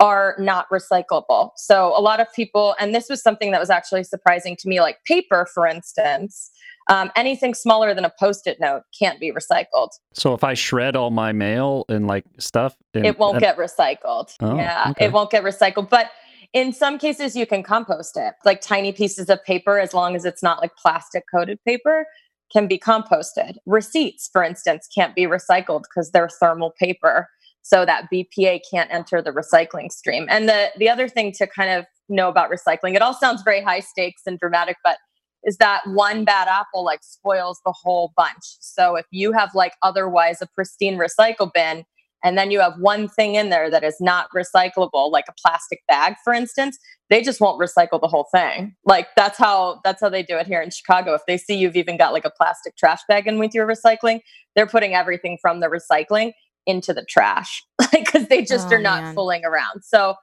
are 0.00 0.34
not 0.38 0.68
recyclable. 0.70 1.50
So 1.56 1.96
a 1.96 2.00
lot 2.00 2.20
of 2.20 2.32
people, 2.32 2.74
and 2.80 2.94
this 2.94 3.08
was 3.08 3.22
something 3.22 3.52
that 3.52 3.60
was 3.60 3.70
actually 3.70 4.04
surprising 4.04 4.56
to 4.56 4.68
me, 4.68 4.80
like 4.80 5.04
paper, 5.04 5.46
for 5.52 5.66
instance, 5.66 6.50
um, 6.88 7.10
anything 7.14 7.54
smaller 7.54 7.94
than 7.94 8.04
a 8.04 8.12
post-it 8.18 8.58
note 8.58 8.82
can't 8.98 9.20
be 9.20 9.30
recycled. 9.30 9.90
So 10.14 10.32
if 10.34 10.42
I 10.42 10.54
shred 10.54 10.96
all 10.96 11.10
my 11.10 11.32
mail 11.32 11.84
and 11.88 12.06
like 12.06 12.24
stuff, 12.38 12.76
and, 12.94 13.06
it 13.06 13.18
won't 13.18 13.36
and... 13.36 13.42
get 13.42 13.58
recycled. 13.58 14.34
Oh, 14.40 14.56
yeah, 14.56 14.86
okay. 14.90 15.04
it 15.04 15.12
won't 15.12 15.30
get 15.30 15.44
recycled, 15.44 15.88
but. 15.88 16.10
In 16.52 16.72
some 16.72 16.98
cases, 16.98 17.36
you 17.36 17.46
can 17.46 17.62
compost 17.62 18.16
it, 18.16 18.34
like 18.44 18.60
tiny 18.60 18.90
pieces 18.90 19.30
of 19.30 19.38
paper, 19.44 19.78
as 19.78 19.94
long 19.94 20.16
as 20.16 20.24
it's 20.24 20.42
not 20.42 20.60
like 20.60 20.74
plastic 20.74 21.22
coated 21.32 21.62
paper, 21.64 22.06
can 22.52 22.66
be 22.66 22.76
composted. 22.76 23.54
Receipts, 23.66 24.28
for 24.32 24.42
instance, 24.42 24.88
can't 24.92 25.14
be 25.14 25.26
recycled 25.26 25.82
because 25.82 26.10
they're 26.10 26.28
thermal 26.28 26.72
paper 26.76 27.28
so 27.62 27.84
that 27.84 28.06
BPA 28.12 28.60
can't 28.70 28.92
enter 28.92 29.22
the 29.22 29.30
recycling 29.30 29.92
stream. 29.92 30.26
And 30.28 30.48
the 30.48 30.70
the 30.78 30.88
other 30.88 31.08
thing 31.08 31.32
to 31.32 31.46
kind 31.46 31.70
of 31.70 31.86
know 32.08 32.28
about 32.28 32.50
recycling, 32.50 32.94
it 32.94 33.02
all 33.02 33.14
sounds 33.14 33.42
very 33.42 33.62
high 33.62 33.80
stakes 33.80 34.22
and 34.26 34.38
dramatic, 34.38 34.76
but 34.82 34.98
is 35.44 35.56
that 35.56 35.82
one 35.86 36.24
bad 36.24 36.48
apple 36.48 36.84
like 36.84 37.00
spoils 37.02 37.60
the 37.64 37.72
whole 37.72 38.12
bunch. 38.16 38.56
So 38.60 38.96
if 38.96 39.06
you 39.10 39.32
have 39.32 39.54
like 39.54 39.72
otherwise 39.82 40.42
a 40.42 40.46
pristine 40.54 40.98
recycle 40.98 41.50
bin 41.52 41.84
and 42.22 42.36
then 42.36 42.50
you 42.50 42.60
have 42.60 42.74
one 42.78 43.08
thing 43.08 43.34
in 43.34 43.48
there 43.48 43.70
that 43.70 43.84
is 43.84 43.96
not 44.00 44.28
recyclable 44.36 45.10
like 45.10 45.24
a 45.28 45.34
plastic 45.40 45.80
bag 45.88 46.14
for 46.22 46.32
instance 46.32 46.78
they 47.08 47.22
just 47.22 47.40
won't 47.40 47.60
recycle 47.60 48.00
the 48.00 48.08
whole 48.08 48.26
thing 48.32 48.74
like 48.84 49.08
that's 49.16 49.38
how 49.38 49.80
that's 49.84 50.00
how 50.00 50.08
they 50.08 50.22
do 50.22 50.36
it 50.36 50.46
here 50.46 50.60
in 50.60 50.70
chicago 50.70 51.14
if 51.14 51.22
they 51.26 51.36
see 51.36 51.56
you've 51.56 51.76
even 51.76 51.96
got 51.96 52.12
like 52.12 52.24
a 52.24 52.30
plastic 52.30 52.76
trash 52.76 53.00
bag 53.08 53.26
in 53.26 53.38
with 53.38 53.54
your 53.54 53.66
recycling 53.66 54.20
they're 54.54 54.66
putting 54.66 54.94
everything 54.94 55.38
from 55.40 55.60
the 55.60 55.66
recycling 55.66 56.32
into 56.66 56.92
the 56.92 57.04
trash 57.08 57.64
because 57.92 58.28
they 58.28 58.42
just 58.42 58.68
oh, 58.70 58.76
are 58.76 58.80
not 58.80 59.02
man. 59.02 59.14
fooling 59.14 59.44
around. 59.44 59.82
So 59.82 60.14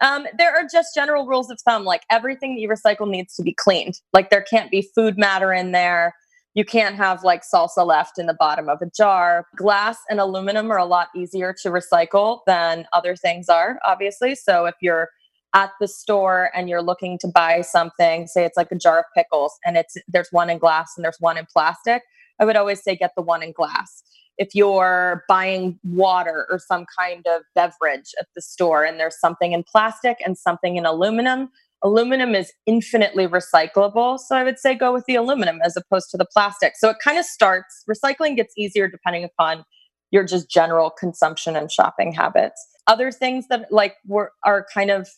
um, 0.00 0.26
there 0.36 0.54
are 0.54 0.66
just 0.70 0.94
general 0.94 1.26
rules 1.26 1.50
of 1.50 1.58
thumb 1.64 1.84
like 1.84 2.02
everything 2.10 2.54
that 2.54 2.60
you 2.60 2.68
recycle 2.68 3.08
needs 3.08 3.34
to 3.34 3.42
be 3.42 3.52
cleaned. 3.54 4.00
Like 4.12 4.30
there 4.30 4.42
can't 4.42 4.70
be 4.70 4.88
food 4.94 5.18
matter 5.18 5.52
in 5.52 5.72
there. 5.72 6.14
You 6.54 6.64
can't 6.64 6.96
have 6.96 7.24
like 7.24 7.42
salsa 7.42 7.86
left 7.86 8.18
in 8.18 8.26
the 8.26 8.36
bottom 8.38 8.68
of 8.68 8.78
a 8.80 8.90
jar. 8.96 9.46
Glass 9.56 9.98
and 10.08 10.20
aluminum 10.20 10.70
are 10.70 10.78
a 10.78 10.84
lot 10.84 11.08
easier 11.14 11.54
to 11.62 11.70
recycle 11.70 12.40
than 12.46 12.86
other 12.92 13.16
things 13.16 13.48
are, 13.48 13.78
obviously. 13.84 14.34
So 14.34 14.66
if 14.66 14.74
you're 14.80 15.08
at 15.54 15.70
the 15.80 15.88
store 15.88 16.50
and 16.54 16.68
you're 16.68 16.82
looking 16.82 17.18
to 17.20 17.28
buy 17.28 17.62
something, 17.62 18.26
say 18.26 18.44
it's 18.44 18.56
like 18.56 18.70
a 18.70 18.76
jar 18.76 19.00
of 19.00 19.04
pickles 19.16 19.54
and 19.64 19.76
it's 19.76 19.96
there's 20.08 20.28
one 20.30 20.50
in 20.50 20.58
glass 20.58 20.92
and 20.96 21.04
there's 21.04 21.16
one 21.20 21.38
in 21.38 21.46
plastic, 21.52 22.02
I 22.38 22.44
would 22.44 22.56
always 22.56 22.82
say 22.82 22.96
get 22.96 23.12
the 23.16 23.22
one 23.22 23.42
in 23.42 23.52
glass 23.52 24.02
if 24.38 24.54
you're 24.54 25.24
buying 25.28 25.78
water 25.84 26.46
or 26.48 26.58
some 26.58 26.86
kind 26.96 27.26
of 27.26 27.42
beverage 27.54 28.14
at 28.20 28.26
the 28.34 28.40
store 28.40 28.84
and 28.84 28.98
there's 28.98 29.18
something 29.18 29.52
in 29.52 29.64
plastic 29.64 30.16
and 30.24 30.38
something 30.38 30.76
in 30.76 30.86
aluminum, 30.86 31.50
aluminum 31.82 32.34
is 32.34 32.52
infinitely 32.64 33.26
recyclable. 33.26 34.18
So 34.18 34.36
I 34.36 34.44
would 34.44 34.58
say 34.58 34.74
go 34.74 34.92
with 34.92 35.04
the 35.06 35.16
aluminum 35.16 35.60
as 35.64 35.76
opposed 35.76 36.10
to 36.10 36.16
the 36.16 36.24
plastic. 36.24 36.74
So 36.76 36.88
it 36.88 36.96
kind 37.02 37.18
of 37.18 37.24
starts, 37.24 37.84
recycling 37.90 38.36
gets 38.36 38.54
easier 38.56 38.88
depending 38.88 39.24
upon 39.24 39.64
your 40.10 40.24
just 40.24 40.48
general 40.48 40.90
consumption 40.90 41.56
and 41.56 41.70
shopping 41.70 42.12
habits. 42.12 42.64
Other 42.86 43.10
things 43.10 43.46
that 43.48 43.70
like 43.70 43.96
were 44.06 44.32
are 44.44 44.66
kind 44.72 44.90
of 44.90 45.08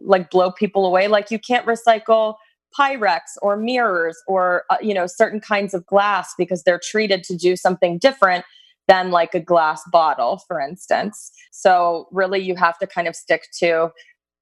like 0.00 0.30
blow 0.30 0.50
people 0.52 0.86
away, 0.86 1.08
like 1.08 1.30
you 1.30 1.38
can't 1.38 1.66
recycle 1.66 2.36
Pyrex 2.78 3.20
or 3.42 3.56
mirrors 3.56 4.16
or 4.26 4.64
uh, 4.70 4.76
you 4.80 4.94
know 4.94 5.06
certain 5.06 5.40
kinds 5.40 5.74
of 5.74 5.86
glass 5.86 6.34
because 6.38 6.62
they're 6.62 6.80
treated 6.82 7.24
to 7.24 7.36
do 7.36 7.56
something 7.56 7.98
different 7.98 8.44
than 8.88 9.12
like 9.12 9.34
a 9.34 9.40
glass 9.40 9.82
bottle, 9.92 10.42
for 10.48 10.60
instance. 10.60 11.30
So, 11.52 12.08
really, 12.10 12.40
you 12.40 12.56
have 12.56 12.78
to 12.78 12.86
kind 12.86 13.06
of 13.06 13.14
stick 13.14 13.48
to 13.60 13.92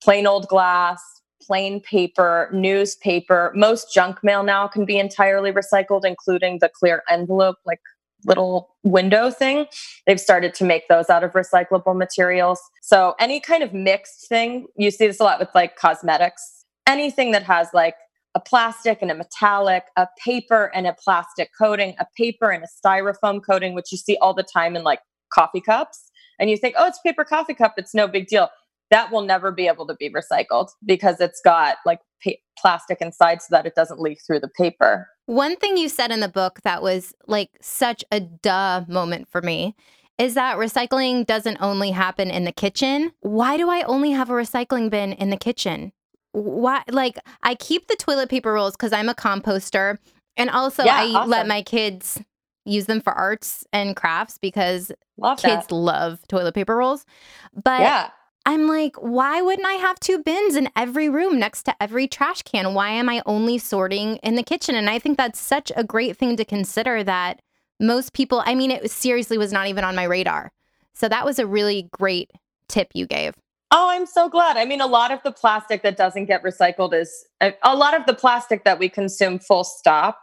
plain 0.03 0.27
old 0.27 0.49
glass, 0.49 1.03
plain 1.43 1.81
paper, 1.81 2.49
newspaper. 2.53 3.53
Most 3.55 3.93
junk 3.93 4.19
mail 4.23 4.43
now 4.43 4.67
can 4.67 4.85
be 4.85 4.99
entirely 4.99 5.53
recycled, 5.53 6.05
including 6.05 6.59
the 6.61 6.71
clear 6.71 7.03
envelope, 7.11 7.57
like 7.67 7.81
little 8.25 8.75
window 8.85 9.31
thing. 9.31 9.67
They've 10.07 10.21
started 10.21 10.55
to 10.55 10.65
make 10.65 10.89
those 10.89 11.11
out 11.11 11.25
of 11.25 11.33
recyclable 11.33 11.97
materials. 11.97 12.61
So 12.83 13.15
any 13.21 13.41
kind 13.41 13.63
of 13.63 13.73
mixed 13.73 14.29
thing, 14.29 14.67
you 14.77 14.91
see 14.91 15.07
this 15.07 15.21
a 15.21 15.25
lot 15.25 15.39
with 15.39 15.51
like 15.55 15.77
cosmetics, 15.77 16.65
anything 16.87 17.33
that 17.33 17.43
has 17.45 17.69
like 17.73 17.95
a 18.39 18.41
plastic 18.49 19.03
and 19.03 19.11
a 19.11 19.15
metallic, 19.15 19.85
a 19.97 20.07
paper 20.25 20.71
and 20.73 20.87
a 20.87 20.95
plastic 20.95 21.51
coating, 21.59 21.95
a 21.99 22.07
paper 22.17 22.51
and 22.51 22.63
a 22.63 22.69
styrofoam 22.69 23.41
coating, 23.45 23.75
which 23.75 23.91
you 23.91 23.99
see 23.99 24.17
all 24.23 24.33
the 24.33 24.45
time 24.45 24.77
in 24.77 24.85
like 24.85 25.01
coffee 25.35 25.61
cups. 25.61 26.11
And 26.39 26.49
you 26.49 26.57
think, 26.57 26.77
oh, 26.79 26.87
it's 26.87 27.01
paper 27.01 27.25
coffee 27.25 27.55
cup. 27.55 27.75
It's 27.77 27.95
no 27.95 28.07
big 28.07 28.29
deal. 28.29 28.49
That 28.91 29.11
will 29.11 29.23
never 29.23 29.51
be 29.51 29.67
able 29.67 29.87
to 29.89 29.95
be 29.95 30.09
recycled 30.09 30.69
because 30.87 31.21
it's 31.21 31.41
got 31.45 31.79
like 31.85 31.99
pa- 32.25 32.41
plastic 32.57 32.99
inside 33.01 33.43
so 33.43 33.49
that 33.51 33.67
it 33.67 33.75
doesn't 33.75 34.01
leak 34.01 34.21
through 34.25 34.41
the 34.41 34.49
paper. 34.49 35.09
One 35.27 35.57
thing 35.57 35.77
you 35.77 35.89
said 35.89 36.13
in 36.13 36.21
the 36.21 36.29
book 36.29 36.61
that 36.63 36.81
was 36.81 37.13
like 37.27 37.51
such 37.61 38.05
a 38.13 38.21
duh 38.21 38.85
moment 38.89 39.29
for 39.29 39.43
me 39.43 39.75
is 40.17 40.35
that 40.35 40.59
recycling 40.59 41.27
doesn't 41.27 41.59
only 41.61 41.91
happen 41.91 42.31
in 42.31 42.45
the 42.45 42.53
kitchen. 42.53 43.13
Why 43.21 43.57
do 43.57 43.69
I 43.69 43.83
only 43.83 44.13
have 44.13 44.31
a 44.31 44.35
recycling 44.35 44.91
bin 44.91 45.13
in 45.13 45.31
the 45.31 45.37
kitchen? 45.37 45.93
Why 46.33 46.83
like 46.91 47.19
I 47.43 47.55
keep 47.55 47.89
the 47.89 47.97
toilet 47.97 48.29
paper 48.29 48.53
rolls 48.53 48.77
cuz 48.77 48.93
I'm 48.93 49.09
a 49.09 49.15
composter 49.15 49.99
and 50.37 50.51
also 50.51 50.85
Yeah, 50.85 50.97
I 50.97 51.07
awesome. 51.15 51.31
let 51.31 51.47
my 51.47 51.63
kids 51.63 52.21
use 52.65 52.87
them 52.87 53.01
for 53.01 53.13
arts 53.13 53.65
and 53.73 53.97
crafts 53.97 54.39
because 54.39 54.93
Love 55.17 55.39
kids 55.39 55.67
that. 55.69 55.75
love 55.75 56.21
toilet 56.29 56.55
paper 56.55 56.77
rolls. 56.77 57.05
But 57.55 57.81
Yeah. 57.81 58.11
I'm 58.47 58.67
like, 58.67 58.97
why 58.97 59.43
wouldn't 59.43 59.67
I 59.67 59.75
have 59.75 60.01
two 60.01 60.23
bins 60.23 60.57
in 60.57 60.71
every 60.75 61.09
room 61.11 61.39
next 61.39 61.65
to 61.65 61.83
every 61.83 62.07
trash 62.09 62.43
can? 62.43 62.73
Why 62.73 62.91
am 62.91 63.09
I 63.09 63.23
only 63.27 63.59
sorting 63.59 64.17
in 64.19 64.37
the 64.37 64.43
kitchen? 64.43 64.75
And 64.75 64.89
I 64.89 64.99
think 64.99 65.19
that's 65.19 65.39
such 65.39 65.71
a 65.77 65.85
great 65.85 66.17
thing 66.17 66.35
to 66.37 66.47
consider 66.47 67.05
that 67.05 67.43
most 67.79 68.15
people, 68.15 68.43
I 68.47 68.55
mean, 68.55 68.71
it 68.71 68.91
seriously 68.91 69.37
was 69.37 69.53
not 69.53 69.67
even 69.67 69.85
on 69.85 69.95
my 69.95 70.05
radar. 70.05 70.51
So 70.95 71.09
that 71.11 71.27
was 71.27 71.39
a 71.39 71.47
really 71.47 71.89
great 71.93 72.31
tip 72.69 72.89
you 72.95 73.07
gave. 73.07 73.35
Oh, 73.71 73.89
I'm 73.91 74.07
so 74.07 74.31
glad. 74.31 74.57
I 74.57 74.65
mean, 74.65 74.81
a 74.81 74.87
lot 74.87 75.13
of 75.13 75.21
the 75.25 75.33
plastic 75.33 75.83
that 75.83 75.97
doesn't 75.97 76.25
get 76.25 76.43
recycled 76.43 76.95
is 76.95 77.27
a, 77.43 77.53
a 77.63 77.77
lot 77.77 77.95
of 77.95 78.07
the 78.07 78.15
plastic 78.15 78.65
that 78.65 78.79
we 78.79 78.89
consume, 78.89 79.39
full 79.39 79.65
stop. 79.65 80.19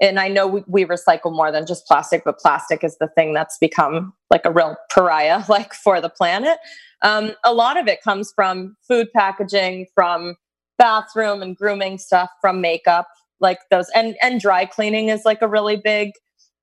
And 0.00 0.18
I 0.18 0.28
know 0.28 0.46
we, 0.46 0.64
we 0.66 0.84
recycle 0.84 1.32
more 1.32 1.52
than 1.52 1.66
just 1.66 1.86
plastic, 1.86 2.24
but 2.24 2.38
plastic 2.38 2.82
is 2.82 2.96
the 2.98 3.08
thing 3.08 3.34
that's 3.34 3.56
become 3.58 4.14
like 4.30 4.44
a 4.44 4.50
real 4.50 4.76
pariah, 4.90 5.42
like 5.48 5.74
for 5.74 6.00
the 6.00 6.08
planet. 6.08 6.58
Um, 7.02 7.32
a 7.44 7.52
lot 7.52 7.76
of 7.76 7.86
it 7.86 8.02
comes 8.02 8.32
from 8.34 8.76
food 8.86 9.08
packaging, 9.14 9.86
from 9.94 10.34
bathroom 10.76 11.42
and 11.42 11.56
grooming 11.56 11.98
stuff, 11.98 12.30
from 12.40 12.60
makeup, 12.60 13.06
like 13.40 13.58
those, 13.70 13.88
and 13.94 14.16
and 14.20 14.40
dry 14.40 14.64
cleaning 14.64 15.08
is 15.08 15.24
like 15.24 15.40
a 15.42 15.48
really 15.48 15.76
big 15.76 16.10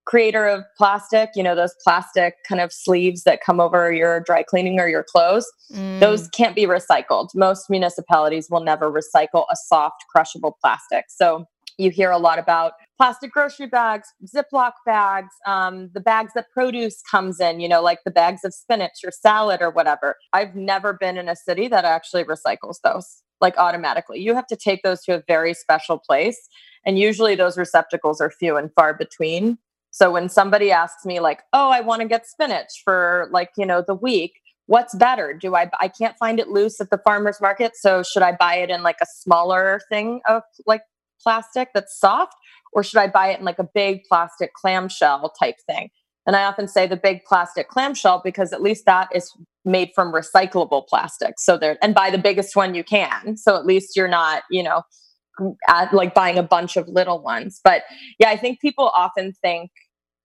creator 0.05 0.47
of 0.47 0.63
plastic. 0.77 1.29
You 1.35 1.43
know, 1.43 1.55
those 1.55 1.75
plastic 1.83 2.35
kind 2.47 2.61
of 2.61 2.71
sleeves 2.71 3.23
that 3.23 3.41
come 3.43 3.59
over 3.59 3.91
your 3.91 4.21
dry 4.21 4.43
cleaning 4.43 4.79
or 4.79 4.87
your 4.87 5.03
clothes 5.03 5.45
Mm. 5.73 5.99
those 5.99 6.27
can't 6.29 6.55
be 6.55 6.65
recycled. 6.65 7.29
Most 7.33 7.69
municipalities 7.69 8.49
will 8.51 8.63
never 8.63 8.91
recycle 8.91 9.45
a 9.51 9.55
soft, 9.55 10.05
crushable 10.11 10.57
plastic. 10.61 11.05
So 11.09 11.45
you 11.77 11.89
hear 11.89 12.11
a 12.11 12.17
lot 12.17 12.37
about 12.39 12.73
plastic 12.97 13.31
grocery 13.31 13.65
bags, 13.65 14.07
Ziploc 14.25 14.73
bags, 14.85 15.33
um, 15.45 15.89
the 15.93 15.99
bags 15.99 16.33
that 16.35 16.51
produce 16.51 17.01
comes 17.09 17.39
in, 17.39 17.59
you 17.59 17.67
know, 17.67 17.81
like 17.81 17.99
the 18.05 18.11
bags 18.11 18.43
of 18.45 18.53
spinach 18.53 18.99
or 19.03 19.11
salad 19.11 19.61
or 19.61 19.71
whatever. 19.71 20.15
I've 20.33 20.55
never 20.55 20.93
been 20.93 21.17
in 21.17 21.27
a 21.27 21.35
city 21.35 21.67
that 21.69 21.83
actually 21.83 22.23
recycles 22.23 22.75
those 22.83 23.23
like 23.41 23.57
automatically. 23.57 24.19
You 24.21 24.35
have 24.35 24.47
to 24.47 24.55
take 24.55 24.83
those 24.83 25.01
to 25.03 25.15
a 25.15 25.23
very 25.27 25.53
special 25.53 25.97
place. 25.99 26.47
And 26.85 26.97
usually 26.97 27.35
those 27.35 27.57
receptacles 27.57 28.21
are 28.21 28.29
few 28.29 28.55
and 28.55 28.71
far 28.73 28.93
between. 28.93 29.57
So 29.95 30.11
when 30.11 30.27
somebody 30.27 30.73
asks 30.73 31.05
me, 31.05 31.21
like, 31.21 31.43
oh, 31.53 31.69
I 31.69 31.79
want 31.79 32.01
to 32.01 32.07
get 32.07 32.27
spinach 32.27 32.81
for 32.83 33.29
like, 33.31 33.51
you 33.57 33.65
know, 33.65 33.81
the 33.81 33.95
week, 33.95 34.33
what's 34.65 34.93
better? 34.93 35.33
Do 35.33 35.55
i 35.55 35.69
i 35.79 35.87
can't 35.87 36.17
find 36.17 36.37
it 36.37 36.49
loose 36.49 36.81
at 36.81 36.89
the 36.89 36.97
farmers 36.97 37.39
market 37.39 37.73
so 37.75 38.03
should 38.03 38.23
i 38.23 38.33
buy 38.33 38.55
it 38.55 38.69
in 38.69 38.83
like 38.83 38.97
a 39.01 39.05
smaller 39.05 39.79
thing 39.89 40.19
of 40.27 40.41
like 40.65 40.81
plastic 41.21 41.69
that's 41.73 41.97
soft? 41.97 42.35
Or 42.73 42.83
should 42.83 42.99
i 42.99 43.07
buy 43.07 43.29
it 43.29 43.39
in 43.39 43.45
like 43.45 43.59
a 43.59 43.69
big 43.73 44.01
plastic 44.09 44.53
clamshell 44.53 45.31
type 45.39 45.55
thing? 45.65 45.87
And 46.27 46.35
i 46.35 46.43
often 46.43 46.67
say 46.67 46.87
the 46.87 46.97
big 46.97 47.23
plastic 47.23 47.69
clamshell 47.69 48.21
because 48.21 48.51
at 48.51 48.61
least 48.61 48.85
that 48.87 49.07
is 49.15 49.31
made 49.63 49.91
from 49.95 50.11
recyclable 50.11 50.85
plastic. 50.87 51.35
So 51.39 51.57
there 51.57 51.77
and 51.81 51.95
buy 51.95 52.09
the 52.11 52.17
biggest 52.17 52.53
one 52.57 52.75
you 52.75 52.83
can. 52.83 53.37
So 53.37 53.55
at 53.55 53.65
least 53.65 53.95
you're 53.95 54.09
not 54.09 54.43
you 54.51 54.63
know 54.63 54.81
at, 55.69 55.93
like 55.93 56.13
buying 56.13 56.37
a 56.37 56.43
bunch 56.43 56.75
of 56.75 56.87
little 56.89 57.21
ones. 57.21 57.61
But 57.63 57.83
yeah 58.19 58.29
i 58.29 58.35
think 58.35 58.59
people 58.59 58.91
often 58.93 59.31
think 59.41 59.71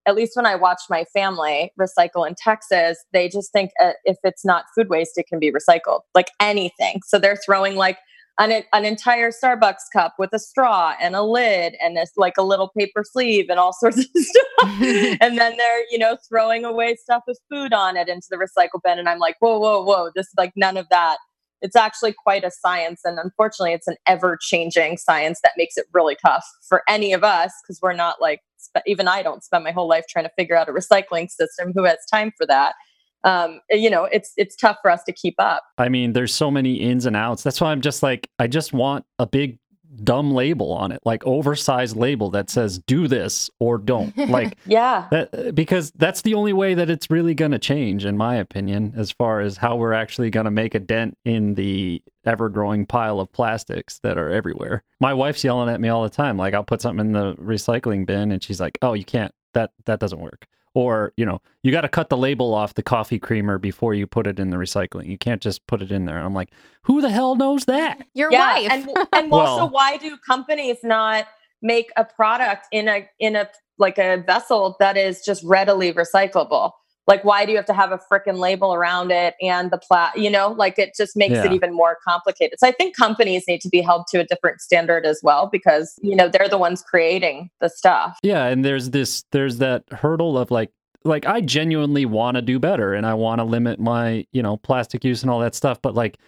at 0.07 0.15
least 0.15 0.33
when 0.35 0.47
I 0.47 0.55
watch 0.55 0.83
my 0.89 1.05
family 1.13 1.73
recycle 1.79 2.27
in 2.27 2.35
Texas, 2.35 2.99
they 3.13 3.29
just 3.29 3.53
think 3.53 3.71
uh, 3.83 3.93
if 4.05 4.17
it's 4.25 4.45
not 4.45 4.65
food 4.75 4.89
waste, 4.89 5.19
it 5.19 5.27
can 5.27 5.39
be 5.39 5.53
recycled, 5.53 6.01
like 6.15 6.31
anything. 6.41 7.01
So 7.07 7.19
they're 7.19 7.37
throwing 7.37 7.77
like 7.77 7.99
an, 8.39 8.63
an 8.73 8.85
entire 8.85 9.31
Starbucks 9.31 9.93
cup 9.93 10.15
with 10.19 10.31
a 10.33 10.39
straw 10.39 10.95
and 11.01 11.15
a 11.15 11.23
lid 11.23 11.75
and 11.83 11.97
this 11.97 12.13
like 12.17 12.35
a 12.39 12.43
little 12.43 12.71
paper 12.77 13.05
sleeve 13.05 13.47
and 13.51 13.59
all 13.59 13.73
sorts 13.79 13.99
of 13.99 14.07
stuff. 14.15 14.81
and 15.21 15.39
then 15.39 15.57
they're, 15.57 15.85
you 15.91 15.99
know, 15.99 16.17
throwing 16.29 16.65
away 16.65 16.97
stuff 16.97 17.23
with 17.27 17.39
food 17.51 17.73
on 17.73 17.97
it 17.97 18.09
into 18.09 18.29
the 18.31 18.37
recycle 18.37 18.81
bin. 18.83 18.99
And 18.99 19.09
I'm 19.09 19.19
like, 19.19 19.37
whoa, 19.41 19.59
whoa, 19.59 19.83
whoa, 19.83 20.11
this 20.15 20.27
is 20.27 20.35
like 20.39 20.53
none 20.57 20.77
of 20.77 20.89
that. 20.89 21.19
It's 21.63 21.77
actually 21.77 22.15
quite 22.15 22.43
a 22.43 22.51
science. 22.51 23.03
And 23.05 23.19
unfortunately, 23.19 23.75
it's 23.75 23.87
an 23.87 23.97
ever 24.07 24.39
changing 24.41 24.97
science 24.97 25.41
that 25.43 25.53
makes 25.59 25.77
it 25.77 25.85
really 25.93 26.17
tough 26.25 26.47
for 26.67 26.83
any 26.89 27.13
of 27.13 27.23
us 27.23 27.53
because 27.63 27.81
we're 27.83 27.93
not 27.93 28.17
like, 28.19 28.41
spe- 28.61 28.83
even 28.87 29.09
I 29.09 29.23
don't 29.23 29.43
spend 29.43 29.65
my 29.65 29.73
whole 29.73 29.89
life 29.89 30.05
trying 30.09 30.25
to 30.25 30.33
figure 30.37 30.57
out 30.57 30.69
a 30.69 30.73
recycling 30.73 31.31
system. 31.31 31.73
Who 31.75 31.85
has 31.85 31.99
time 32.11 32.33
for 32.37 32.47
that? 32.47 32.75
Um, 33.23 33.61
you 33.71 33.91
know, 33.91 34.05
it's 34.05 34.33
it's 34.37 34.57
tough 34.57 34.79
for 34.81 34.91
us 34.91 35.05
to 35.05 35.13
keep 35.13 35.35
up. 35.39 35.63
I 35.79 35.89
mean, 35.89 36.15
there's 36.15 36.35
so 36.35 36.51
many 36.51 36.75
ins 36.75 37.07
and 37.07 37.15
outs. 37.15 37.43
That's 37.43 37.61
why 37.61 37.71
I'm 37.71 37.83
just 37.83 38.03
like, 38.03 38.29
I 38.39 38.47
just 38.47 38.73
want 38.73 39.05
a 39.19 39.27
big 39.27 39.59
dumb 40.05 40.33
label 40.33 40.73
on 40.73 40.93
it, 40.93 41.01
like 41.05 41.27
oversized 41.27 41.97
label 41.97 42.31
that 42.31 42.49
says 42.49 42.79
do 42.79 43.09
this 43.09 43.51
or 43.59 43.79
don't. 43.79 44.17
Like 44.31 44.57
Yeah. 44.67 45.09
that 45.11 45.55
because 45.55 45.91
that's 45.93 46.23
the 46.23 46.35
only 46.35 46.53
way 46.53 46.75
that 46.75 46.89
it's 46.91 47.11
really 47.11 47.35
going 47.35 47.51
to 47.51 47.59
change 47.59 48.05
in 48.05 48.17
my 48.17 48.37
opinion 48.37 48.93
as 48.97 49.11
far 49.11 49.41
as 49.41 49.57
how 49.57 49.77
we're 49.77 49.93
actually 49.93 50.31
going 50.31 50.45
to 50.45 50.51
make 50.51 50.75
a 50.75 50.79
dent 50.81 51.19
in 51.25 51.55
the 51.55 52.03
ever-growing 52.25 52.87
pile 52.87 53.19
of 53.19 53.33
plastics 53.33 53.99
that 54.05 54.17
are 54.19 54.31
everywhere. 54.31 54.85
My 55.01 55.13
wife's 55.15 55.43
yelling 55.43 55.69
at 55.69 55.81
me 55.81 55.89
all 55.89 56.03
the 56.03 56.11
time 56.11 56.37
like 56.37 56.55
I'll 56.55 56.63
put 56.65 56.81
something 56.81 57.07
in 57.07 57.13
the 57.13 57.35
recycling 57.35 58.07
bin 58.07 58.31
and 58.33 58.43
she's 58.43 58.61
like, 58.61 58.79
"Oh, 58.83 58.93
you 58.93 59.05
can't. 59.05 59.33
That 59.55 59.73
that 59.87 59.99
doesn't 59.99 60.21
work." 60.21 60.47
Or, 60.75 61.13
you 61.17 61.27
know, 61.27 61.41
you 61.63 61.73
got 61.73 61.81
to 61.81 61.89
cut 61.89 62.11
the 62.11 62.17
label 62.17 62.55
off 62.55 62.75
the 62.75 62.83
coffee 62.83 63.19
creamer 63.19 63.59
before 63.59 63.93
you 63.93 64.07
put 64.07 64.27
it 64.27 64.39
in 64.39 64.51
the 64.51 64.57
recycling. 64.57 65.09
You 65.09 65.19
can't 65.19 65.43
just 65.43 65.67
put 65.67 65.83
it 65.83 65.91
in 65.91 66.05
there. 66.05 66.19
I'm 66.19 66.33
like, 66.35 66.51
"Who 66.83 67.01
the 67.01 67.11
hell 67.11 67.35
knows 67.35 67.65
that?" 67.65 68.07
Your 68.15 68.31
yeah, 68.31 68.55
wife. 68.55 68.71
and 68.71 69.09
and 69.13 69.33
also, 69.33 69.67
why 69.67 69.97
do 69.97 70.17
companies 70.19 70.79
not 70.85 71.27
make 71.61 71.91
a 71.97 72.05
product 72.05 72.67
in 72.71 72.89
a 72.89 73.09
in 73.19 73.35
a 73.35 73.49
like 73.79 73.99
a 73.99 74.23
vessel 74.25 74.77
that 74.79 74.97
is 74.97 75.25
just 75.25 75.43
readily 75.45 75.93
recyclable? 75.93 76.73
Like, 77.11 77.25
why 77.25 77.45
do 77.45 77.51
you 77.51 77.57
have 77.57 77.67
to 77.67 77.75
have 77.75 77.91
a 77.91 77.99
freaking 77.99 78.39
label 78.39 78.73
around 78.73 79.11
it 79.11 79.35
and 79.43 79.73
the 79.73 79.79
plat? 79.79 80.17
You 80.17 80.31
know, 80.31 80.53
like 80.53 80.79
it 80.79 80.95
just 80.97 81.17
makes 81.17 81.39
it 81.39 81.53
even 81.53 81.75
more 81.75 81.99
complicated. 82.07 82.61
So 82.61 82.69
I 82.69 82.73
think 82.73 82.97
companies 82.97 83.45
need 83.49 83.61
to 83.63 83.69
be 83.69 83.81
held 83.81 84.07
to 84.13 84.21
a 84.21 84.25
different 84.25 84.61
standard 84.61 85.05
as 85.05 85.21
well 85.21 85.49
because 85.51 85.99
you 86.03 86.15
know 86.15 86.29
they're 86.29 86.49
the 86.49 86.57
ones 86.57 86.83
creating 86.83 87.51
the 87.61 87.69
stuff. 87.69 88.17
Yeah, 88.23 88.45
and 88.47 88.65
there's 88.65 88.91
this 88.91 89.25
there's 89.33 89.59
that 89.59 89.83
hurdle 89.91 90.39
of 90.39 90.53
like 90.53 90.71
like 91.05 91.27
I 91.27 91.41
genuinely 91.41 92.07
want 92.07 92.37
to 92.37 92.43
do 92.43 92.61
better 92.61 92.95
and 92.95 93.05
I 93.05 93.15
want 93.15 93.41
to 93.41 93.45
limit 93.45 93.81
my, 93.81 94.25
you 94.33 94.43
know, 94.43 94.57
plastic 94.57 95.05
use 95.05 95.23
and 95.23 95.31
all 95.31 95.41
that 95.41 95.57
stuff, 95.57 95.83
but 95.83 95.95
like 95.95 96.19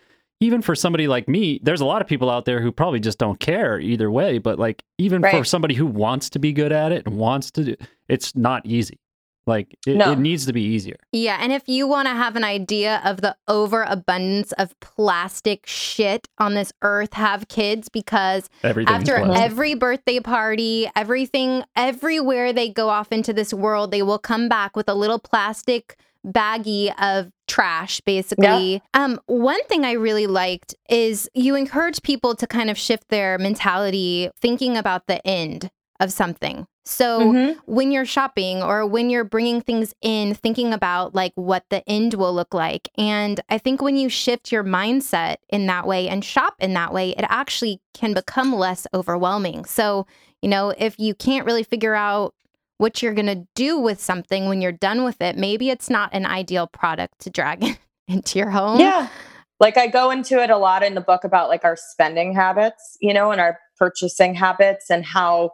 even 0.40 0.60
for 0.60 0.74
somebody 0.74 1.06
like 1.06 1.28
me, 1.28 1.60
there's 1.62 1.80
a 1.80 1.84
lot 1.84 2.02
of 2.02 2.08
people 2.08 2.28
out 2.28 2.46
there 2.46 2.60
who 2.60 2.72
probably 2.72 2.98
just 2.98 3.18
don't 3.18 3.38
care 3.38 3.78
either 3.78 4.10
way, 4.10 4.38
but 4.38 4.58
like 4.58 4.82
even 4.98 5.22
for 5.22 5.44
somebody 5.44 5.74
who 5.74 5.86
wants 5.86 6.28
to 6.30 6.40
be 6.40 6.52
good 6.52 6.72
at 6.72 6.90
it 6.90 7.06
and 7.06 7.16
wants 7.16 7.52
to 7.52 7.64
do 7.64 7.76
it's 8.08 8.34
not 8.34 8.66
easy. 8.66 8.98
Like 9.46 9.76
it, 9.86 9.96
No. 9.96 10.12
it 10.12 10.18
needs 10.18 10.46
to 10.46 10.52
be 10.52 10.62
easier. 10.62 10.96
Yeah, 11.10 11.38
and 11.40 11.52
if 11.52 11.68
you 11.68 11.88
want 11.88 12.06
to 12.06 12.14
have 12.14 12.36
an 12.36 12.44
idea 12.44 13.00
of 13.04 13.20
the 13.22 13.36
overabundance 13.48 14.52
of 14.52 14.78
plastic 14.80 15.66
shit 15.66 16.28
on 16.38 16.54
this 16.54 16.72
earth, 16.82 17.14
have 17.14 17.48
kids 17.48 17.88
because 17.88 18.48
after 18.62 18.84
plastic. 18.84 19.42
every 19.42 19.74
birthday 19.74 20.20
party, 20.20 20.88
everything, 20.94 21.64
everywhere 21.74 22.52
they 22.52 22.68
go 22.68 22.88
off 22.88 23.10
into 23.10 23.32
this 23.32 23.52
world, 23.52 23.90
they 23.90 24.02
will 24.02 24.18
come 24.18 24.48
back 24.48 24.76
with 24.76 24.88
a 24.88 24.94
little 24.94 25.18
plastic 25.18 25.96
baggie 26.24 26.92
of 27.02 27.32
trash 27.48 28.00
basically. 28.02 28.80
Um 28.94 29.18
one 29.26 29.62
thing 29.64 29.84
I 29.84 29.92
really 29.92 30.28
liked 30.28 30.72
is 30.88 31.28
you 31.34 31.56
encourage 31.56 32.00
people 32.02 32.36
to 32.36 32.46
kind 32.46 32.70
of 32.70 32.78
shift 32.78 33.08
their 33.08 33.38
mentality 33.38 34.30
thinking 34.40 34.76
about 34.76 35.08
the 35.08 35.26
end 35.26 35.68
of 35.98 36.12
something. 36.12 36.68
So 36.84 37.20
mm-hmm. 37.20 37.60
when 37.66 37.92
you're 37.92 38.04
shopping 38.04 38.62
or 38.62 38.86
when 38.86 39.08
you're 39.08 39.24
bringing 39.24 39.60
things 39.60 39.94
in, 40.02 40.34
thinking 40.34 40.72
about 40.72 41.14
like 41.14 41.32
what 41.36 41.64
the 41.70 41.88
end 41.88 42.14
will 42.14 42.34
look 42.34 42.52
like. 42.52 42.88
And 42.98 43.40
I 43.48 43.58
think 43.58 43.80
when 43.80 43.96
you 43.96 44.08
shift 44.08 44.50
your 44.50 44.64
mindset 44.64 45.36
in 45.48 45.66
that 45.66 45.86
way 45.86 46.08
and 46.08 46.24
shop 46.24 46.54
in 46.58 46.74
that 46.74 46.92
way, 46.92 47.10
it 47.10 47.24
actually 47.28 47.80
can 47.94 48.14
become 48.14 48.52
less 48.52 48.86
overwhelming. 48.92 49.64
So, 49.64 50.06
you 50.40 50.48
know, 50.48 50.74
if 50.76 50.98
you 50.98 51.14
can't 51.14 51.46
really 51.46 51.62
figure 51.62 51.94
out 51.94 52.34
what 52.78 53.00
you're 53.00 53.14
going 53.14 53.26
to 53.26 53.46
do 53.54 53.78
with 53.78 54.00
something 54.00 54.48
when 54.48 54.60
you're 54.60 54.72
done 54.72 55.04
with 55.04 55.20
it, 55.20 55.36
maybe 55.36 55.70
it's 55.70 55.88
not 55.88 56.10
an 56.12 56.26
ideal 56.26 56.66
product 56.66 57.20
to 57.20 57.30
drag 57.30 57.78
into 58.08 58.40
your 58.40 58.50
home. 58.50 58.80
Yeah. 58.80 59.08
Like 59.60 59.76
I 59.76 59.86
go 59.86 60.10
into 60.10 60.42
it 60.42 60.50
a 60.50 60.56
lot 60.56 60.82
in 60.82 60.96
the 60.96 61.00
book 61.00 61.22
about 61.22 61.48
like 61.48 61.64
our 61.64 61.76
spending 61.76 62.34
habits, 62.34 62.98
you 63.00 63.14
know, 63.14 63.30
and 63.30 63.40
our 63.40 63.60
purchasing 63.78 64.34
habits 64.34 64.90
and 64.90 65.04
how 65.04 65.52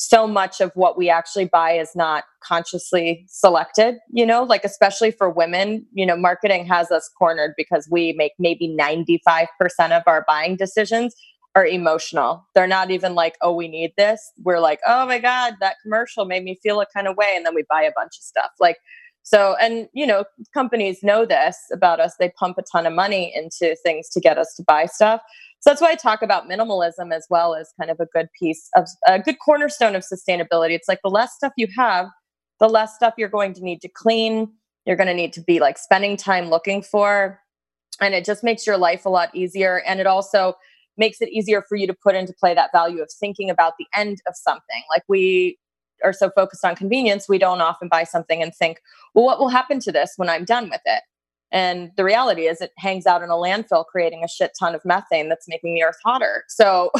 so 0.00 0.28
much 0.28 0.60
of 0.60 0.70
what 0.76 0.96
we 0.96 1.10
actually 1.10 1.46
buy 1.46 1.72
is 1.72 1.90
not 1.96 2.22
consciously 2.40 3.26
selected, 3.26 3.96
you 4.12 4.24
know, 4.24 4.44
like 4.44 4.64
especially 4.64 5.10
for 5.10 5.28
women, 5.28 5.84
you 5.92 6.06
know, 6.06 6.16
marketing 6.16 6.64
has 6.64 6.92
us 6.92 7.10
cornered 7.18 7.52
because 7.56 7.88
we 7.90 8.12
make 8.12 8.30
maybe 8.38 8.76
95% 8.78 9.48
of 9.90 10.04
our 10.06 10.24
buying 10.24 10.54
decisions 10.54 11.16
are 11.56 11.66
emotional. 11.66 12.46
They're 12.54 12.68
not 12.68 12.92
even 12.92 13.16
like, 13.16 13.34
oh, 13.42 13.52
we 13.52 13.66
need 13.66 13.92
this. 13.96 14.20
We're 14.44 14.60
like, 14.60 14.78
oh 14.86 15.04
my 15.04 15.18
God, 15.18 15.54
that 15.58 15.74
commercial 15.82 16.26
made 16.26 16.44
me 16.44 16.56
feel 16.62 16.80
a 16.80 16.86
kind 16.94 17.08
of 17.08 17.16
way. 17.16 17.32
And 17.34 17.44
then 17.44 17.56
we 17.56 17.64
buy 17.68 17.82
a 17.82 17.90
bunch 17.96 18.18
of 18.18 18.22
stuff. 18.22 18.52
Like, 18.60 18.76
so, 19.24 19.56
and 19.60 19.88
you 19.92 20.06
know, 20.06 20.24
companies 20.54 21.02
know 21.02 21.26
this 21.26 21.58
about 21.72 21.98
us. 21.98 22.14
They 22.20 22.30
pump 22.38 22.56
a 22.56 22.62
ton 22.62 22.86
of 22.86 22.92
money 22.92 23.32
into 23.34 23.74
things 23.82 24.08
to 24.10 24.20
get 24.20 24.38
us 24.38 24.54
to 24.58 24.62
buy 24.62 24.86
stuff. 24.86 25.22
So 25.60 25.70
that's 25.70 25.80
why 25.80 25.90
I 25.90 25.96
talk 25.96 26.22
about 26.22 26.48
minimalism 26.48 27.12
as 27.12 27.26
well 27.28 27.54
as 27.54 27.72
kind 27.78 27.90
of 27.90 27.98
a 28.00 28.06
good 28.06 28.28
piece 28.38 28.68
of 28.76 28.86
a 29.06 29.18
good 29.18 29.38
cornerstone 29.44 29.96
of 29.96 30.04
sustainability. 30.04 30.70
It's 30.70 30.88
like 30.88 31.00
the 31.02 31.10
less 31.10 31.34
stuff 31.34 31.52
you 31.56 31.66
have, 31.76 32.06
the 32.60 32.68
less 32.68 32.94
stuff 32.94 33.14
you're 33.18 33.28
going 33.28 33.54
to 33.54 33.64
need 33.64 33.80
to 33.82 33.88
clean. 33.88 34.52
You're 34.86 34.96
going 34.96 35.08
to 35.08 35.14
need 35.14 35.32
to 35.34 35.42
be 35.42 35.60
like 35.60 35.76
spending 35.76 36.16
time 36.16 36.48
looking 36.48 36.82
for. 36.82 37.40
And 38.00 38.14
it 38.14 38.24
just 38.24 38.44
makes 38.44 38.66
your 38.66 38.78
life 38.78 39.04
a 39.04 39.08
lot 39.08 39.34
easier. 39.34 39.82
And 39.86 40.00
it 40.00 40.06
also 40.06 40.54
makes 40.96 41.20
it 41.20 41.28
easier 41.30 41.62
for 41.68 41.76
you 41.76 41.86
to 41.86 41.94
put 41.94 42.14
into 42.14 42.32
play 42.32 42.54
that 42.54 42.70
value 42.72 43.02
of 43.02 43.10
thinking 43.18 43.50
about 43.50 43.74
the 43.78 43.86
end 43.94 44.18
of 44.26 44.34
something. 44.36 44.82
Like 44.90 45.02
we 45.08 45.58
are 46.04 46.12
so 46.12 46.30
focused 46.30 46.64
on 46.64 46.76
convenience, 46.76 47.28
we 47.28 47.38
don't 47.38 47.60
often 47.60 47.88
buy 47.88 48.04
something 48.04 48.40
and 48.42 48.54
think, 48.54 48.80
well, 49.14 49.24
what 49.24 49.38
will 49.38 49.48
happen 49.48 49.80
to 49.80 49.92
this 49.92 50.12
when 50.16 50.28
I'm 50.28 50.44
done 50.44 50.70
with 50.70 50.80
it? 50.84 51.02
And 51.50 51.90
the 51.96 52.04
reality 52.04 52.42
is, 52.42 52.60
it 52.60 52.72
hangs 52.76 53.06
out 53.06 53.22
in 53.22 53.30
a 53.30 53.34
landfill, 53.34 53.86
creating 53.86 54.22
a 54.24 54.28
shit 54.28 54.52
ton 54.58 54.74
of 54.74 54.82
methane 54.84 55.28
that's 55.28 55.48
making 55.48 55.74
the 55.74 55.82
earth 55.82 55.98
hotter. 56.04 56.44
So, 56.58 56.90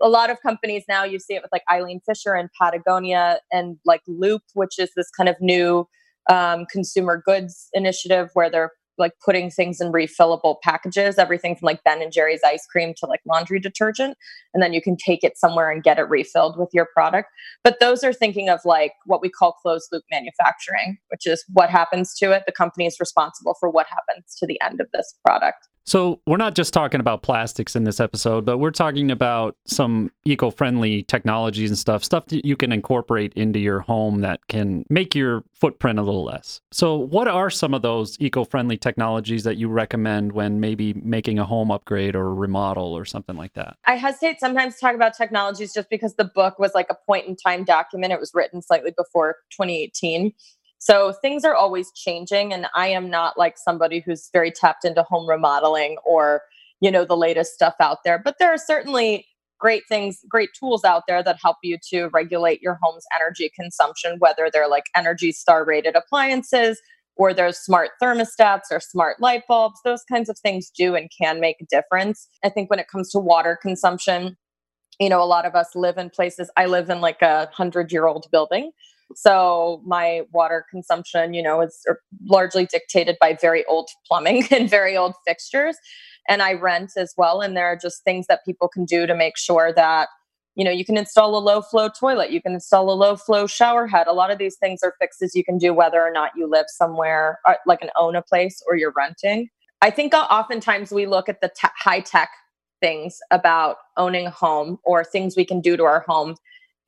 a 0.00 0.08
lot 0.08 0.30
of 0.30 0.40
companies 0.42 0.84
now, 0.88 1.04
you 1.04 1.18
see 1.18 1.34
it 1.34 1.42
with 1.42 1.50
like 1.52 1.62
Eileen 1.70 2.00
Fisher 2.06 2.34
and 2.34 2.50
Patagonia 2.60 3.40
and 3.50 3.78
like 3.86 4.02
Loop, 4.06 4.42
which 4.54 4.78
is 4.78 4.90
this 4.94 5.10
kind 5.10 5.28
of 5.28 5.36
new 5.40 5.88
um, 6.30 6.66
consumer 6.70 7.22
goods 7.24 7.68
initiative 7.72 8.30
where 8.34 8.50
they're 8.50 8.72
like 9.00 9.14
putting 9.24 9.50
things 9.50 9.80
in 9.80 9.90
refillable 9.90 10.60
packages, 10.62 11.18
everything 11.18 11.56
from 11.56 11.66
like 11.66 11.82
Ben 11.82 12.02
and 12.02 12.12
Jerry's 12.12 12.42
ice 12.44 12.66
cream 12.66 12.94
to 12.98 13.06
like 13.06 13.20
laundry 13.26 13.58
detergent. 13.58 14.16
And 14.54 14.62
then 14.62 14.72
you 14.72 14.80
can 14.80 14.96
take 14.96 15.24
it 15.24 15.36
somewhere 15.36 15.70
and 15.70 15.82
get 15.82 15.98
it 15.98 16.08
refilled 16.08 16.58
with 16.58 16.68
your 16.72 16.86
product. 16.94 17.28
But 17.64 17.80
those 17.80 18.04
are 18.04 18.12
thinking 18.12 18.48
of 18.48 18.60
like 18.64 18.92
what 19.06 19.20
we 19.20 19.28
call 19.28 19.52
closed 19.52 19.88
loop 19.90 20.04
manufacturing, 20.10 20.98
which 21.08 21.26
is 21.26 21.44
what 21.52 21.70
happens 21.70 22.14
to 22.18 22.30
it. 22.32 22.44
The 22.46 22.52
company 22.52 22.86
is 22.86 23.00
responsible 23.00 23.56
for 23.58 23.68
what 23.68 23.86
happens 23.88 24.36
to 24.38 24.46
the 24.46 24.60
end 24.60 24.80
of 24.80 24.86
this 24.92 25.14
product. 25.24 25.66
So, 25.90 26.20
we're 26.24 26.36
not 26.36 26.54
just 26.54 26.72
talking 26.72 27.00
about 27.00 27.24
plastics 27.24 27.74
in 27.74 27.82
this 27.82 27.98
episode, 27.98 28.44
but 28.44 28.58
we're 28.58 28.70
talking 28.70 29.10
about 29.10 29.56
some 29.66 30.12
eco 30.24 30.52
friendly 30.52 31.02
technologies 31.02 31.68
and 31.68 31.76
stuff, 31.76 32.04
stuff 32.04 32.26
that 32.26 32.44
you 32.44 32.54
can 32.54 32.70
incorporate 32.70 33.32
into 33.34 33.58
your 33.58 33.80
home 33.80 34.20
that 34.20 34.38
can 34.46 34.84
make 34.88 35.16
your 35.16 35.42
footprint 35.52 35.98
a 35.98 36.02
little 36.02 36.24
less. 36.24 36.60
So, 36.70 36.94
what 36.94 37.26
are 37.26 37.50
some 37.50 37.74
of 37.74 37.82
those 37.82 38.16
eco 38.20 38.44
friendly 38.44 38.76
technologies 38.76 39.42
that 39.42 39.56
you 39.56 39.68
recommend 39.68 40.30
when 40.30 40.60
maybe 40.60 40.92
making 40.92 41.40
a 41.40 41.44
home 41.44 41.72
upgrade 41.72 42.14
or 42.14 42.32
remodel 42.32 42.96
or 42.96 43.04
something 43.04 43.34
like 43.34 43.54
that? 43.54 43.76
I 43.84 43.96
hesitate 43.96 44.38
sometimes 44.38 44.74
to 44.74 44.80
talk 44.82 44.94
about 44.94 45.16
technologies 45.16 45.74
just 45.74 45.90
because 45.90 46.14
the 46.14 46.24
book 46.24 46.60
was 46.60 46.70
like 46.72 46.86
a 46.88 46.96
point 47.04 47.26
in 47.26 47.34
time 47.34 47.64
document. 47.64 48.12
It 48.12 48.20
was 48.20 48.30
written 48.32 48.62
slightly 48.62 48.92
before 48.96 49.38
2018. 49.50 50.34
So 50.80 51.12
things 51.12 51.44
are 51.44 51.54
always 51.54 51.92
changing. 51.92 52.52
And 52.52 52.66
I 52.74 52.88
am 52.88 53.10
not 53.10 53.38
like 53.38 53.58
somebody 53.58 54.00
who's 54.00 54.30
very 54.32 54.50
tapped 54.50 54.84
into 54.84 55.02
home 55.02 55.28
remodeling 55.28 55.98
or, 56.04 56.42
you 56.80 56.90
know, 56.90 57.04
the 57.04 57.16
latest 57.16 57.52
stuff 57.52 57.74
out 57.80 57.98
there. 58.04 58.18
But 58.18 58.36
there 58.40 58.52
are 58.52 58.58
certainly 58.58 59.26
great 59.58 59.82
things, 59.88 60.24
great 60.26 60.48
tools 60.58 60.82
out 60.82 61.02
there 61.06 61.22
that 61.22 61.38
help 61.40 61.58
you 61.62 61.76
to 61.90 62.08
regulate 62.08 62.62
your 62.62 62.78
home's 62.82 63.04
energy 63.14 63.52
consumption, 63.54 64.16
whether 64.18 64.48
they're 64.50 64.68
like 64.68 64.86
Energy 64.96 65.32
Star 65.32 65.66
rated 65.66 65.94
appliances 65.94 66.80
or 67.14 67.34
there's 67.34 67.58
smart 67.58 67.90
thermostats 68.02 68.70
or 68.70 68.80
smart 68.80 69.20
light 69.20 69.42
bulbs. 69.46 69.80
Those 69.84 70.02
kinds 70.10 70.30
of 70.30 70.38
things 70.38 70.70
do 70.70 70.94
and 70.94 71.10
can 71.16 71.40
make 71.40 71.56
a 71.60 71.66
difference. 71.66 72.26
I 72.42 72.48
think 72.48 72.70
when 72.70 72.78
it 72.78 72.88
comes 72.88 73.10
to 73.10 73.18
water 73.18 73.58
consumption, 73.60 74.38
you 74.98 75.10
know, 75.10 75.22
a 75.22 75.24
lot 75.24 75.44
of 75.44 75.54
us 75.54 75.68
live 75.74 75.98
in 75.98 76.08
places. 76.08 76.50
I 76.56 76.64
live 76.64 76.88
in 76.88 77.02
like 77.02 77.20
a 77.20 77.50
hundred 77.52 77.92
year 77.92 78.06
old 78.06 78.26
building. 78.32 78.70
So 79.14 79.82
my 79.84 80.22
water 80.32 80.64
consumption, 80.70 81.34
you 81.34 81.42
know, 81.42 81.60
is 81.60 81.80
er, 81.88 82.00
largely 82.24 82.66
dictated 82.66 83.16
by 83.20 83.36
very 83.40 83.64
old 83.66 83.88
plumbing 84.06 84.44
and 84.50 84.68
very 84.68 84.96
old 84.96 85.14
fixtures. 85.26 85.76
And 86.28 86.42
I 86.42 86.52
rent 86.52 86.92
as 86.96 87.14
well. 87.16 87.40
And 87.40 87.56
there 87.56 87.66
are 87.66 87.76
just 87.76 88.04
things 88.04 88.26
that 88.28 88.44
people 88.44 88.68
can 88.68 88.84
do 88.84 89.06
to 89.06 89.14
make 89.14 89.36
sure 89.36 89.72
that, 89.74 90.08
you 90.54 90.64
know, 90.64 90.70
you 90.70 90.84
can 90.84 90.96
install 90.96 91.36
a 91.36 91.40
low 91.40 91.62
flow 91.62 91.88
toilet, 91.88 92.30
you 92.30 92.42
can 92.42 92.52
install 92.52 92.90
a 92.90 92.94
low 92.94 93.16
flow 93.16 93.46
shower 93.46 93.86
head. 93.86 94.06
A 94.06 94.12
lot 94.12 94.30
of 94.30 94.38
these 94.38 94.56
things 94.56 94.80
are 94.82 94.94
fixes 95.00 95.34
you 95.34 95.44
can 95.44 95.58
do 95.58 95.72
whether 95.72 96.00
or 96.00 96.12
not 96.12 96.32
you 96.36 96.48
live 96.48 96.66
somewhere 96.68 97.38
uh, 97.46 97.54
like 97.66 97.82
an 97.82 97.90
own 97.98 98.16
a 98.16 98.22
place 98.22 98.62
or 98.68 98.76
you're 98.76 98.92
renting. 98.96 99.48
I 99.82 99.90
think 99.90 100.12
oftentimes 100.12 100.92
we 100.92 101.06
look 101.06 101.28
at 101.28 101.40
the 101.40 101.48
te- 101.48 101.68
high 101.78 102.00
tech 102.00 102.30
things 102.80 103.18
about 103.30 103.76
owning 103.96 104.26
a 104.26 104.30
home 104.30 104.78
or 104.84 105.04
things 105.04 105.36
we 105.36 105.44
can 105.44 105.60
do 105.60 105.76
to 105.76 105.84
our 105.84 106.04
home 106.06 106.36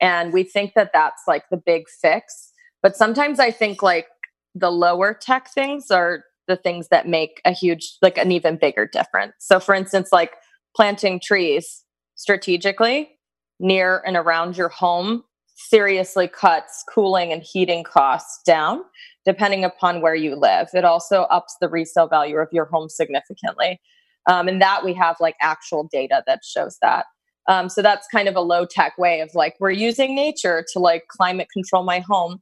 and 0.01 0.33
we 0.33 0.43
think 0.43 0.73
that 0.75 0.91
that's 0.93 1.23
like 1.27 1.43
the 1.49 1.57
big 1.57 1.83
fix. 2.01 2.51
But 2.81 2.95
sometimes 2.95 3.39
I 3.39 3.51
think 3.51 3.81
like 3.81 4.07
the 4.55 4.71
lower 4.71 5.13
tech 5.13 5.49
things 5.53 5.89
are 5.91 6.23
the 6.47 6.57
things 6.57 6.89
that 6.89 7.07
make 7.07 7.41
a 7.45 7.51
huge, 7.51 7.97
like 8.01 8.17
an 8.17 8.31
even 8.31 8.57
bigger 8.57 8.85
difference. 8.85 9.33
So, 9.39 9.59
for 9.59 9.73
instance, 9.73 10.09
like 10.11 10.33
planting 10.75 11.19
trees 11.19 11.83
strategically 12.15 13.11
near 13.59 14.03
and 14.05 14.17
around 14.17 14.57
your 14.57 14.69
home 14.69 15.23
seriously 15.55 16.27
cuts 16.27 16.83
cooling 16.93 17.31
and 17.31 17.41
heating 17.41 17.83
costs 17.83 18.41
down 18.45 18.81
depending 19.25 19.63
upon 19.63 20.01
where 20.01 20.15
you 20.15 20.35
live. 20.35 20.67
It 20.73 20.83
also 20.83 21.21
ups 21.23 21.55
the 21.61 21.69
resale 21.69 22.07
value 22.07 22.37
of 22.37 22.49
your 22.51 22.65
home 22.65 22.89
significantly. 22.89 23.79
Um, 24.25 24.47
and 24.47 24.61
that 24.61 24.83
we 24.83 24.93
have 24.93 25.17
like 25.19 25.35
actual 25.41 25.87
data 25.91 26.23
that 26.27 26.41
shows 26.43 26.77
that. 26.81 27.05
Um, 27.47 27.69
so 27.69 27.81
that's 27.81 28.07
kind 28.07 28.27
of 28.27 28.35
a 28.35 28.41
low 28.41 28.65
tech 28.65 28.97
way 28.97 29.19
of 29.19 29.29
like 29.33 29.55
we're 29.59 29.71
using 29.71 30.15
nature 30.15 30.65
to 30.73 30.79
like 30.79 31.07
climate 31.07 31.47
control 31.53 31.83
my 31.83 31.99
home. 31.99 32.41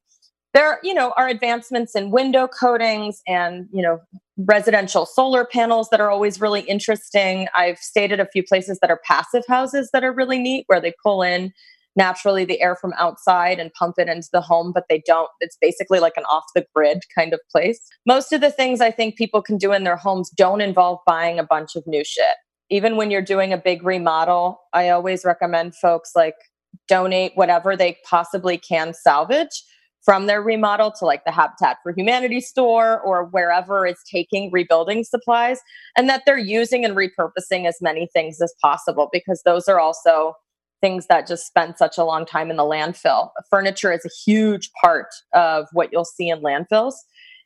There, 0.53 0.79
you 0.83 0.93
know, 0.93 1.13
are 1.15 1.27
advancements 1.27 1.95
in 1.95 2.11
window 2.11 2.47
coatings 2.47 3.21
and 3.27 3.67
you 3.71 3.81
know 3.81 3.99
residential 4.37 5.05
solar 5.05 5.45
panels 5.45 5.89
that 5.89 6.01
are 6.01 6.09
always 6.09 6.41
really 6.41 6.61
interesting. 6.61 7.47
I've 7.55 7.77
stayed 7.77 8.11
at 8.11 8.19
a 8.19 8.25
few 8.25 8.43
places 8.43 8.79
that 8.81 8.89
are 8.89 8.99
passive 9.05 9.43
houses 9.47 9.89
that 9.93 10.03
are 10.03 10.13
really 10.13 10.39
neat, 10.39 10.65
where 10.67 10.81
they 10.81 10.93
pull 11.03 11.21
in 11.21 11.51
naturally 11.95 12.45
the 12.45 12.61
air 12.61 12.75
from 12.75 12.93
outside 12.97 13.59
and 13.59 13.71
pump 13.73 13.95
it 13.97 14.07
into 14.07 14.29
the 14.31 14.41
home, 14.41 14.71
but 14.73 14.85
they 14.89 15.03
don't. 15.05 15.29
It's 15.39 15.57
basically 15.59 15.99
like 15.99 16.13
an 16.15 16.23
off 16.25 16.45
the 16.55 16.65
grid 16.73 17.03
kind 17.13 17.33
of 17.33 17.39
place. 17.51 17.79
Most 18.05 18.31
of 18.31 18.41
the 18.41 18.51
things 18.51 18.81
I 18.81 18.91
think 18.91 19.17
people 19.17 19.41
can 19.41 19.57
do 19.57 19.73
in 19.73 19.83
their 19.83 19.97
homes 19.97 20.29
don't 20.29 20.61
involve 20.61 20.99
buying 21.05 21.39
a 21.39 21.43
bunch 21.43 21.75
of 21.75 21.85
new 21.85 22.03
shit 22.05 22.35
even 22.71 22.95
when 22.95 23.11
you're 23.11 23.21
doing 23.21 23.51
a 23.51 23.57
big 23.57 23.83
remodel, 23.83 24.61
I 24.73 24.89
always 24.89 25.25
recommend 25.25 25.75
folks 25.75 26.13
like 26.15 26.35
donate 26.87 27.33
whatever 27.35 27.75
they 27.75 27.97
possibly 28.09 28.57
can 28.57 28.93
salvage 28.93 29.63
from 30.03 30.25
their 30.25 30.41
remodel 30.41 30.91
to 30.91 31.05
like 31.05 31.25
the 31.25 31.31
Habitat 31.31 31.77
for 31.83 31.93
Humanity 31.95 32.41
store 32.41 32.99
or 33.01 33.25
wherever 33.25 33.85
is 33.85 33.99
taking 34.09 34.49
rebuilding 34.51 35.03
supplies, 35.03 35.59
and 35.95 36.09
that 36.09 36.23
they're 36.25 36.39
using 36.39 36.83
and 36.83 36.95
repurposing 36.95 37.67
as 37.67 37.77
many 37.81 38.07
things 38.13 38.41
as 38.41 38.53
possible 38.61 39.09
because 39.11 39.41
those 39.45 39.67
are 39.67 39.79
also 39.79 40.33
things 40.79 41.05
that 41.07 41.27
just 41.27 41.45
spend 41.45 41.77
such 41.77 41.97
a 41.97 42.03
long 42.03 42.25
time 42.25 42.49
in 42.49 42.57
the 42.57 42.63
landfill. 42.63 43.29
Furniture 43.49 43.91
is 43.91 44.03
a 44.05 44.09
huge 44.25 44.71
part 44.81 45.07
of 45.33 45.67
what 45.73 45.89
you'll 45.91 46.05
see 46.05 46.29
in 46.29 46.41
landfills. 46.41 46.93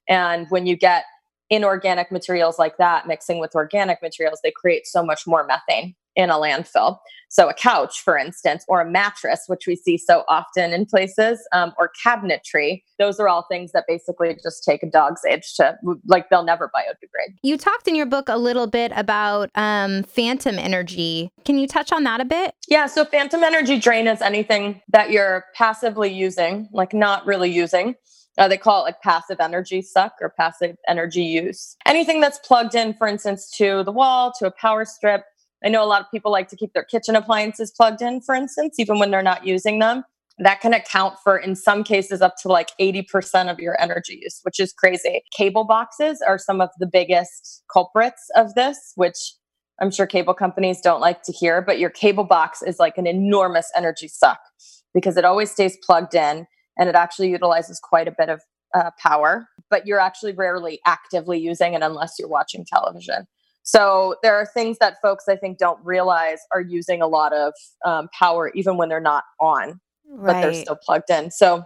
And 0.08 0.46
when 0.50 0.66
you 0.66 0.78
get 0.78 1.04
inorganic 1.50 2.12
materials 2.12 2.58
like 2.58 2.78
that 2.78 3.08
mixing 3.08 3.40
with 3.40 3.56
organic 3.56 4.02
materials, 4.02 4.40
they 4.44 4.52
create 4.52 4.88
so 4.88 5.04
much 5.04 5.28
more 5.28 5.46
methane. 5.46 5.96
in 6.16 6.30
a 6.30 6.36
landfill. 6.36 6.98
So, 7.30 7.50
a 7.50 7.54
couch, 7.54 8.00
for 8.00 8.18
instance, 8.18 8.64
or 8.68 8.82
a 8.82 8.90
mattress, 8.90 9.44
which 9.48 9.68
we 9.68 9.76
see 9.76 9.98
so 9.98 10.24
often 10.30 10.72
in 10.72 10.86
places, 10.86 11.46
um, 11.52 11.74
or 11.78 11.92
cabinetry, 12.06 12.84
those 12.98 13.20
are 13.20 13.28
all 13.28 13.46
things 13.50 13.72
that 13.74 13.84
basically 13.88 14.38
just 14.42 14.64
take 14.64 14.84
a 14.84 14.90
dog's 14.90 15.26
age 15.26 15.56
to, 15.56 15.76
like, 16.06 16.30
they'll 16.30 16.46
never 16.46 16.72
biodegrade. 16.74 17.36
You 17.44 17.58
talked 17.58 17.88
in 17.88 17.96
your 17.96 18.06
book 18.06 18.30
a 18.30 18.38
little 18.38 18.68
bit 18.68 18.94
about 18.96 19.50
um, 19.56 20.04
phantom 20.04 20.58
energy. 20.58 21.30
Can 21.44 21.58
you 21.58 21.68
touch 21.68 21.92
on 21.92 22.04
that 22.04 22.22
a 22.22 22.26
bit? 22.26 22.54
Yeah. 22.70 22.86
So, 22.86 23.04
phantom 23.04 23.44
energy 23.44 23.80
drain 23.80 24.08
is 24.08 24.22
anything 24.22 24.82
that 24.90 25.12
you're 25.12 25.46
passively 25.56 26.14
using, 26.14 26.70
like 26.72 26.94
not 26.94 27.26
really 27.26 27.52
using. 27.52 27.96
Uh, 28.38 28.48
they 28.48 28.58
call 28.58 28.82
it 28.82 28.84
like 28.84 29.02
passive 29.02 29.38
energy 29.40 29.82
suck 29.82 30.14
or 30.22 30.30
passive 30.30 30.76
energy 30.88 31.24
use. 31.24 31.76
Anything 31.86 32.20
that's 32.20 32.40
plugged 32.40 32.76
in, 32.76 32.94
for 32.94 33.08
instance, 33.08 33.50
to 33.58 33.84
the 33.84 33.92
wall, 33.92 34.34
to 34.40 34.46
a 34.46 34.52
power 34.52 34.84
strip, 34.86 35.24
I 35.64 35.70
know 35.70 35.84
a 35.84 35.86
lot 35.88 36.02
of 36.02 36.12
people 36.12 36.32
like 36.32 36.50
to 36.50 36.56
keep 36.56 36.74
their 36.74 36.84
kitchen 36.84 37.16
appliances 37.16 37.72
plugged 37.72 38.02
in, 38.02 38.22
for 38.22 38.36
instance, 38.36 38.76
even 38.78 39.00
when 39.00 39.10
they're 39.10 39.24
not 39.24 39.48
using 39.48 39.80
them. 39.80 40.04
That 40.38 40.60
can 40.60 40.74
account 40.74 41.16
for, 41.24 41.38
in 41.38 41.56
some 41.56 41.84
cases, 41.84 42.22
up 42.22 42.36
to 42.42 42.50
like 42.50 42.72
80% 42.80 43.50
of 43.50 43.60
your 43.60 43.82
energy 43.82 44.20
use, 44.22 44.42
which 44.44 44.60
is 44.60 44.74
crazy. 44.74 45.22
Cable 45.36 45.64
boxes 45.64 46.22
are 46.22 46.38
some 46.38 46.60
of 46.60 46.70
the 46.78 46.86
biggest 46.86 47.64
culprits 47.72 48.22
of 48.36 48.54
this, 48.54 48.78
which 48.96 49.18
I'm 49.80 49.92
sure 49.92 50.06
cable 50.06 50.34
companies 50.34 50.82
don't 50.82 51.00
like 51.00 51.24
to 51.24 51.32
hear, 51.32 51.62
but 51.62 51.80
your 51.80 51.90
cable 51.90 52.26
box 52.26 52.62
is 52.62 52.80
like 52.80 52.98
an 52.98 53.08
enormous 53.08 53.72
energy 53.76 54.10
suck 54.10 54.40
because 54.94 55.16
it 55.16 55.24
always 55.24 55.52
stays 55.52 55.78
plugged 55.86 56.16
in 56.16 56.48
and 56.78 56.90
it 56.90 56.96
actually 56.96 57.30
utilizes 57.30 57.80
quite 57.80 58.08
a 58.08 58.16
bit 58.18 58.30
of 58.30 58.42
uh, 58.74 58.92
power, 59.00 59.48
but 59.70 59.88
you're 59.88 60.00
actually 60.00 60.34
rarely 60.34 60.80
actively 60.86 61.40
using 61.40 61.74
it 61.74 61.82
unless 61.82 62.16
you're 62.20 62.28
watching 62.28 62.66
television. 62.66 63.28
So 63.64 64.16
there 64.22 64.36
are 64.36 64.46
things 64.46 64.78
that 64.80 64.98
folks 65.02 65.26
I 65.28 65.36
think 65.36 65.58
don't 65.58 65.84
realize 65.84 66.40
are 66.54 66.62
using 66.62 67.02
a 67.02 67.08
lot 67.08 67.34
of 67.34 67.54
um, 67.84 68.10
power 68.18 68.52
even 68.54 68.78
when 68.78 68.90
they're 68.90 69.00
not 69.00 69.24
on, 69.40 69.80
right. 70.08 70.34
but 70.34 70.42
they're 70.42 70.62
still 70.62 70.78
plugged 70.86 71.10
in. 71.10 71.32
So 71.32 71.64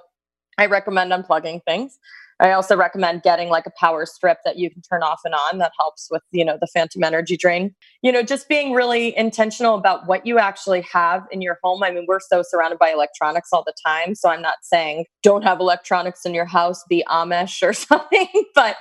I 0.57 0.67
recommend 0.67 1.11
unplugging 1.11 1.61
things. 1.65 1.99
I 2.39 2.51
also 2.51 2.77
recommend 2.77 3.23
getting 3.23 3.49
like 3.49 3.65
a 3.65 3.71
power 3.77 4.05
strip 4.05 4.37
that 4.45 4.57
you 4.57 4.69
can 4.69 4.81
turn 4.81 5.03
off 5.03 5.19
and 5.25 5.33
on 5.33 5.57
that 5.57 5.73
helps 5.77 6.07
with, 6.09 6.21
you 6.31 6.45
know, 6.45 6.57
the 6.59 6.67
phantom 6.67 7.03
energy 7.03 7.35
drain. 7.35 7.75
You 8.01 8.11
know, 8.11 8.23
just 8.23 8.47
being 8.47 8.73
really 8.73 9.15
intentional 9.17 9.75
about 9.75 10.07
what 10.07 10.25
you 10.25 10.39
actually 10.39 10.81
have 10.91 11.23
in 11.31 11.41
your 11.41 11.57
home. 11.63 11.83
I 11.83 11.91
mean, 11.91 12.05
we're 12.07 12.19
so 12.21 12.41
surrounded 12.47 12.79
by 12.79 12.91
electronics 12.91 13.49
all 13.51 13.63
the 13.65 13.73
time, 13.85 14.15
so 14.15 14.29
I'm 14.29 14.41
not 14.41 14.57
saying 14.61 15.05
don't 15.21 15.43
have 15.43 15.59
electronics 15.59 16.25
in 16.25 16.33
your 16.33 16.45
house, 16.45 16.83
be 16.87 17.03
Amish 17.09 17.61
or 17.61 17.73
something, 17.73 18.27
but 18.55 18.77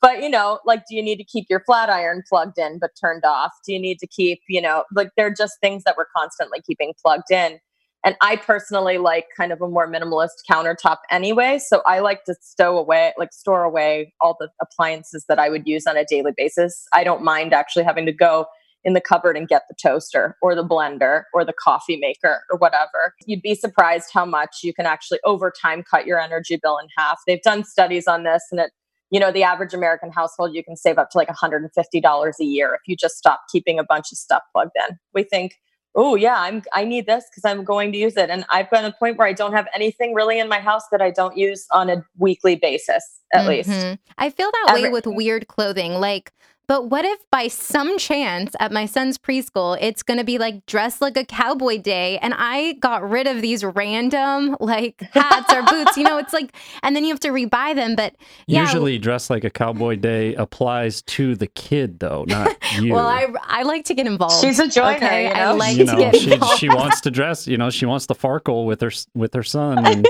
but 0.00 0.22
you 0.22 0.30
know, 0.30 0.60
like 0.64 0.84
do 0.88 0.96
you 0.96 1.02
need 1.02 1.16
to 1.16 1.24
keep 1.24 1.46
your 1.50 1.60
flat 1.60 1.90
iron 1.90 2.22
plugged 2.28 2.58
in 2.58 2.78
but 2.78 2.90
turned 3.00 3.24
off? 3.24 3.52
Do 3.66 3.72
you 3.72 3.80
need 3.80 3.98
to 3.98 4.06
keep, 4.06 4.40
you 4.48 4.60
know, 4.60 4.84
like 4.94 5.10
they're 5.16 5.32
just 5.32 5.54
things 5.60 5.84
that 5.84 5.96
we're 5.96 6.06
constantly 6.16 6.60
keeping 6.66 6.94
plugged 7.02 7.30
in 7.30 7.58
and 8.04 8.16
I 8.20 8.36
personally 8.36 8.98
like 8.98 9.26
kind 9.36 9.50
of 9.50 9.62
a 9.62 9.68
more 9.68 9.90
minimalist 9.90 10.44
countertop 10.48 10.98
anyway. 11.10 11.58
So 11.58 11.82
I 11.86 12.00
like 12.00 12.24
to 12.24 12.34
stow 12.40 12.76
away, 12.76 13.14
like 13.18 13.32
store 13.32 13.64
away 13.64 14.12
all 14.20 14.36
the 14.38 14.50
appliances 14.60 15.24
that 15.28 15.38
I 15.38 15.48
would 15.48 15.66
use 15.66 15.86
on 15.86 15.96
a 15.96 16.04
daily 16.04 16.32
basis. 16.36 16.86
I 16.92 17.02
don't 17.02 17.24
mind 17.24 17.54
actually 17.54 17.84
having 17.84 18.04
to 18.06 18.12
go 18.12 18.46
in 18.84 18.92
the 18.92 19.00
cupboard 19.00 19.38
and 19.38 19.48
get 19.48 19.62
the 19.68 19.74
toaster 19.82 20.36
or 20.42 20.54
the 20.54 20.62
blender 20.62 21.22
or 21.32 21.42
the 21.42 21.54
coffee 21.54 21.96
maker 21.96 22.42
or 22.50 22.58
whatever. 22.58 23.14
You'd 23.24 23.40
be 23.40 23.54
surprised 23.54 24.10
how 24.12 24.26
much 24.26 24.58
you 24.62 24.74
can 24.74 24.84
actually 24.84 25.20
over 25.24 25.50
time 25.50 25.82
cut 25.82 26.06
your 26.06 26.20
energy 26.20 26.58
bill 26.62 26.76
in 26.76 26.88
half. 26.98 27.20
They've 27.26 27.40
done 27.40 27.64
studies 27.64 28.06
on 28.06 28.24
this 28.24 28.44
and 28.50 28.60
it 28.60 28.70
you 29.10 29.20
know 29.20 29.30
the 29.30 29.42
average 29.42 29.74
american 29.74 30.10
household 30.10 30.54
you 30.54 30.64
can 30.64 30.76
save 30.76 30.96
up 30.96 31.10
to 31.10 31.18
like 31.18 31.28
$150 31.28 32.32
a 32.40 32.44
year 32.44 32.74
if 32.74 32.80
you 32.86 32.96
just 32.96 33.16
stop 33.16 33.42
keeping 33.52 33.78
a 33.78 33.84
bunch 33.84 34.06
of 34.10 34.18
stuff 34.18 34.42
plugged 34.52 34.72
in 34.88 34.96
we 35.12 35.22
think 35.22 35.52
oh 35.94 36.14
yeah 36.14 36.40
i'm 36.40 36.62
i 36.72 36.84
need 36.84 37.06
this 37.06 37.24
because 37.30 37.44
i'm 37.44 37.64
going 37.64 37.92
to 37.92 37.98
use 37.98 38.16
it. 38.16 38.30
And 38.30 38.44
i've 38.50 38.70
got 38.70 38.84
a 38.84 38.92
point 38.92 39.16
where 39.16 39.26
i 39.26 39.32
don't 39.32 39.52
have 39.52 39.66
anything 39.74 40.14
really 40.14 40.38
in 40.38 40.48
my 40.48 40.60
house 40.60 40.88
that 40.90 41.00
i 41.00 41.10
don't 41.10 41.36
use 41.36 41.66
on 41.70 41.90
a 41.90 42.04
weekly 42.18 42.56
basis 42.56 43.20
at 43.32 43.40
mm-hmm. 43.40 43.70
least 43.70 43.98
i 44.18 44.30
feel 44.30 44.50
that 44.50 44.66
Every- 44.70 44.84
way 44.84 44.88
with 44.90 45.06
weird 45.06 45.48
clothing. 45.48 45.94
Like 45.94 46.32
but 46.66 46.90
what 46.90 47.04
if 47.04 47.18
by 47.30 47.48
some 47.48 47.98
chance 47.98 48.54
at 48.60 48.72
my 48.72 48.86
son's 48.86 49.18
preschool, 49.18 49.76
it's 49.80 50.02
going 50.02 50.18
to 50.18 50.24
be 50.24 50.38
like 50.38 50.64
dress 50.66 51.00
like 51.00 51.16
a 51.16 51.24
cowboy 51.24 51.78
day 51.78 52.18
and 52.18 52.34
I 52.36 52.74
got 52.74 53.08
rid 53.08 53.26
of 53.26 53.42
these 53.42 53.64
random 53.64 54.56
like 54.60 55.00
hats 55.12 55.52
or 55.52 55.62
boots? 55.70 55.96
You 55.96 56.04
know, 56.04 56.18
it's 56.18 56.32
like, 56.32 56.54
and 56.82 56.96
then 56.96 57.04
you 57.04 57.10
have 57.10 57.20
to 57.20 57.28
rebuy 57.28 57.74
them. 57.74 57.96
But 57.96 58.14
yeah. 58.46 58.62
usually 58.62 58.98
dress 58.98 59.30
like 59.30 59.44
a 59.44 59.50
cowboy 59.50 59.96
day 59.96 60.34
applies 60.34 61.02
to 61.02 61.34
the 61.34 61.46
kid 61.46 62.00
though, 62.00 62.24
not 62.26 62.56
you. 62.80 62.92
well, 62.92 63.06
I, 63.06 63.26
I 63.42 63.62
like 63.62 63.84
to 63.86 63.94
get 63.94 64.06
involved. 64.06 64.44
She's 64.44 64.58
a 64.58 64.68
joiner. 64.68 64.96
Okay? 64.96 65.28
You 65.28 65.34
know? 65.34 65.40
I 65.40 65.52
like 65.52 65.76
you 65.76 65.84
know, 65.84 65.92
to 65.94 65.98
get 65.98 66.16
she, 66.16 66.32
involved. 66.32 66.58
she 66.58 66.68
wants 66.68 67.00
to 67.02 67.10
dress, 67.10 67.46
you 67.46 67.56
know, 67.56 67.70
she 67.70 67.86
wants 67.86 68.06
to 68.06 68.14
farkle 68.14 68.66
with 68.66 68.80
her, 68.80 68.90
with 69.14 69.34
her 69.34 69.42
son. 69.42 69.84
And... 69.94 70.08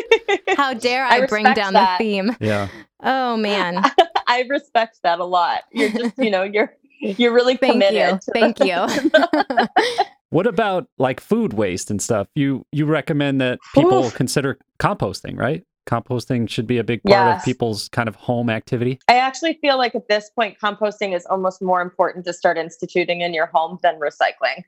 How 0.56 0.74
dare 0.74 1.04
I, 1.04 1.22
I 1.22 1.26
bring 1.26 1.44
down 1.52 1.74
that. 1.74 1.98
the 1.98 2.04
theme? 2.04 2.36
Yeah. 2.40 2.68
Oh 3.02 3.36
man. 3.36 3.84
I 4.26 4.44
respect 4.48 5.00
that 5.02 5.20
a 5.20 5.24
lot. 5.24 5.62
You're 5.72 5.90
just, 5.90 6.18
you 6.18 6.30
know, 6.30 6.42
you're 6.42 6.72
you're 7.00 7.32
really 7.32 7.56
Thank 7.56 7.74
committed. 7.74 8.20
You. 8.26 8.32
Thank 8.32 8.60
you. 8.60 9.66
what 10.30 10.46
about 10.46 10.88
like 10.98 11.20
food 11.20 11.52
waste 11.52 11.90
and 11.90 12.00
stuff? 12.00 12.28
You 12.34 12.66
you 12.72 12.86
recommend 12.86 13.40
that 13.40 13.58
people 13.74 14.06
Oof. 14.06 14.14
consider 14.14 14.58
composting, 14.78 15.38
right? 15.38 15.64
Composting 15.86 16.48
should 16.48 16.66
be 16.66 16.78
a 16.78 16.84
big 16.84 17.02
part 17.02 17.12
yes. 17.12 17.42
of 17.42 17.44
people's 17.44 17.88
kind 17.90 18.08
of 18.08 18.16
home 18.16 18.48
activity. 18.48 18.98
I 19.06 19.16
actually 19.16 19.58
feel 19.60 19.76
like 19.76 19.94
at 19.94 20.08
this 20.08 20.30
point, 20.30 20.58
composting 20.58 21.14
is 21.14 21.26
almost 21.26 21.60
more 21.60 21.82
important 21.82 22.24
to 22.24 22.32
start 22.32 22.56
instituting 22.56 23.20
in 23.20 23.34
your 23.34 23.46
home 23.46 23.78
than 23.82 24.00
recycling. 24.00 24.64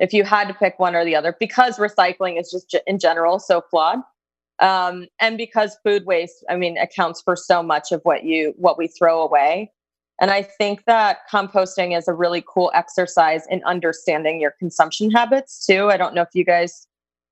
If 0.00 0.12
you 0.12 0.24
had 0.24 0.48
to 0.48 0.54
pick 0.54 0.78
one 0.78 0.96
or 0.96 1.04
the 1.04 1.14
other, 1.14 1.36
because 1.38 1.78
recycling 1.78 2.38
is 2.38 2.50
just 2.50 2.76
in 2.86 2.98
general 2.98 3.38
so 3.38 3.62
flawed, 3.70 4.00
um, 4.60 5.06
and 5.20 5.36
because 5.36 5.76
food 5.84 6.06
waste 6.06 6.44
i 6.48 6.56
mean 6.56 6.76
accounts 6.78 7.20
for 7.22 7.36
so 7.36 7.62
much 7.62 7.92
of 7.92 8.00
what 8.04 8.24
you 8.24 8.54
what 8.56 8.78
we 8.78 8.86
throw 8.88 9.22
away. 9.22 9.70
And 10.20 10.30
i 10.30 10.42
think 10.42 10.84
that 10.86 11.18
composting 11.30 11.96
is 11.96 12.08
a 12.08 12.14
really 12.14 12.42
cool 12.46 12.70
exercise 12.74 13.46
in 13.48 13.62
understanding 13.64 14.40
your 14.40 14.52
consumption 14.58 15.10
habits 15.10 15.64
too. 15.66 15.90
I 15.90 15.96
don't 15.96 16.14
know 16.14 16.22
if 16.22 16.34
you 16.34 16.44
guys 16.44 16.86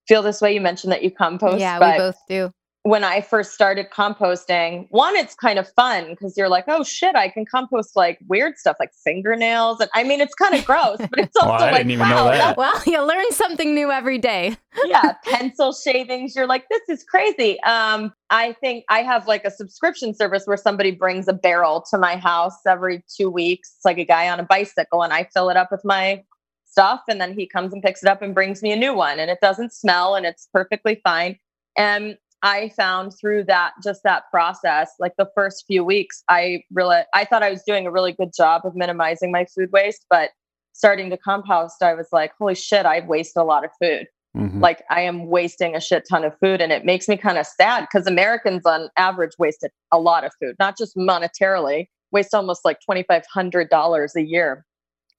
feel 0.06 0.22
this 0.22 0.40
way. 0.40 0.54
You 0.54 0.60
mentioned 0.60 0.92
that 0.92 1.02
you 1.02 1.10
compost 1.10 1.60
yeah 1.60 1.78
we 1.78 1.98
both 1.98 2.18
do 2.28 2.52
when 2.84 3.02
I 3.02 3.22
first 3.22 3.54
started 3.54 3.86
composting, 3.90 4.86
one, 4.90 5.16
it's 5.16 5.34
kind 5.34 5.58
of 5.58 5.66
fun 5.72 6.10
because 6.10 6.36
you're 6.36 6.50
like, 6.50 6.64
oh 6.68 6.84
shit, 6.84 7.16
I 7.16 7.30
can 7.30 7.46
compost 7.46 7.96
like 7.96 8.18
weird 8.28 8.58
stuff 8.58 8.76
like 8.78 8.92
fingernails. 8.92 9.80
And 9.80 9.88
I 9.94 10.04
mean, 10.04 10.20
it's 10.20 10.34
kind 10.34 10.54
of 10.54 10.66
gross, 10.66 10.98
but 10.98 11.18
it's 11.18 11.34
also 11.42 11.64
well, 11.64 11.72
like, 11.72 11.86
wow. 11.98 12.54
Well, 12.58 12.82
you 12.86 13.02
learn 13.02 13.32
something 13.32 13.74
new 13.74 13.90
every 13.90 14.18
day. 14.18 14.58
yeah. 14.84 15.14
Pencil 15.24 15.72
shavings. 15.72 16.36
You're 16.36 16.46
like, 16.46 16.68
this 16.68 16.82
is 16.90 17.04
crazy. 17.04 17.58
Um, 17.62 18.12
I 18.28 18.52
think 18.60 18.84
I 18.90 19.00
have 19.00 19.26
like 19.26 19.46
a 19.46 19.50
subscription 19.50 20.12
service 20.12 20.42
where 20.46 20.58
somebody 20.58 20.90
brings 20.90 21.26
a 21.26 21.32
barrel 21.32 21.82
to 21.90 21.96
my 21.96 22.16
house 22.16 22.58
every 22.68 23.02
two 23.08 23.30
weeks. 23.30 23.72
It's 23.76 23.84
like 23.86 23.96
a 23.96 24.04
guy 24.04 24.28
on 24.28 24.40
a 24.40 24.44
bicycle, 24.44 25.02
and 25.02 25.12
I 25.12 25.26
fill 25.32 25.48
it 25.48 25.56
up 25.56 25.72
with 25.72 25.86
my 25.86 26.22
stuff. 26.66 27.00
And 27.08 27.18
then 27.18 27.32
he 27.32 27.46
comes 27.46 27.72
and 27.72 27.82
picks 27.82 28.02
it 28.02 28.10
up 28.10 28.20
and 28.20 28.34
brings 28.34 28.60
me 28.60 28.72
a 28.72 28.76
new 28.76 28.92
one. 28.92 29.18
And 29.18 29.30
it 29.30 29.38
doesn't 29.40 29.72
smell 29.72 30.16
and 30.16 30.26
it's 30.26 30.48
perfectly 30.52 31.00
fine. 31.02 31.38
And 31.76 32.16
I 32.44 32.68
found 32.76 33.14
through 33.18 33.44
that 33.44 33.72
just 33.83 34.02
that 34.04 34.24
process, 34.30 34.92
like 35.00 35.14
the 35.16 35.28
first 35.35 35.64
few 35.66 35.83
weeks, 35.83 36.22
I 36.28 36.62
really 36.70 37.00
I 37.14 37.24
thought 37.24 37.42
I 37.42 37.50
was 37.50 37.62
doing 37.66 37.87
a 37.87 37.90
really 37.90 38.12
good 38.12 38.33
job 38.37 38.62
of 38.64 38.76
minimizing 38.76 39.33
my 39.33 39.46
food 39.46 39.72
waste, 39.72 40.04
but 40.11 40.30
starting 40.74 41.09
to 41.09 41.16
compost, 41.16 41.83
I 41.83 41.94
was 41.94 42.09
like, 42.12 42.33
holy 42.38 42.54
shit, 42.54 42.85
I 42.85 43.00
waste 43.00 43.37
a 43.37 43.42
lot 43.42 43.64
of 43.64 43.70
food. 43.80 44.09
Mm-hmm. 44.37 44.61
Like 44.61 44.83
I 44.90 45.00
am 45.00 45.28
wasting 45.28 45.74
a 45.74 45.80
shit 45.80 46.04
ton 46.09 46.22
of 46.22 46.38
food. 46.38 46.61
And 46.61 46.70
it 46.70 46.85
makes 46.85 47.09
me 47.09 47.16
kind 47.16 47.38
of 47.38 47.46
sad 47.46 47.87
because 47.90 48.07
Americans 48.07 48.66
on 48.66 48.90
average 48.98 49.33
wasted 49.38 49.70
a 49.90 49.98
lot 49.98 50.24
of 50.24 50.33
food, 50.38 50.57
not 50.59 50.76
just 50.76 50.96
monetarily, 50.96 51.87
waste 52.11 52.35
almost 52.35 52.62
like 52.62 52.78
$2,500 52.88 54.14
a 54.16 54.22
year 54.22 54.66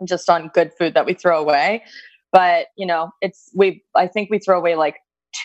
just 0.04 0.30
on 0.30 0.52
good 0.54 0.72
food 0.78 0.94
that 0.94 1.08
we 1.08 1.14
throw 1.14 1.40
away. 1.40 1.84
But, 2.32 2.68
you 2.78 2.86
know, 2.86 3.12
it's, 3.22 3.50
we, 3.56 3.82
I 3.96 4.08
think 4.08 4.30
we 4.30 4.38
throw 4.38 4.60
away 4.60 4.76
like 4.76 4.98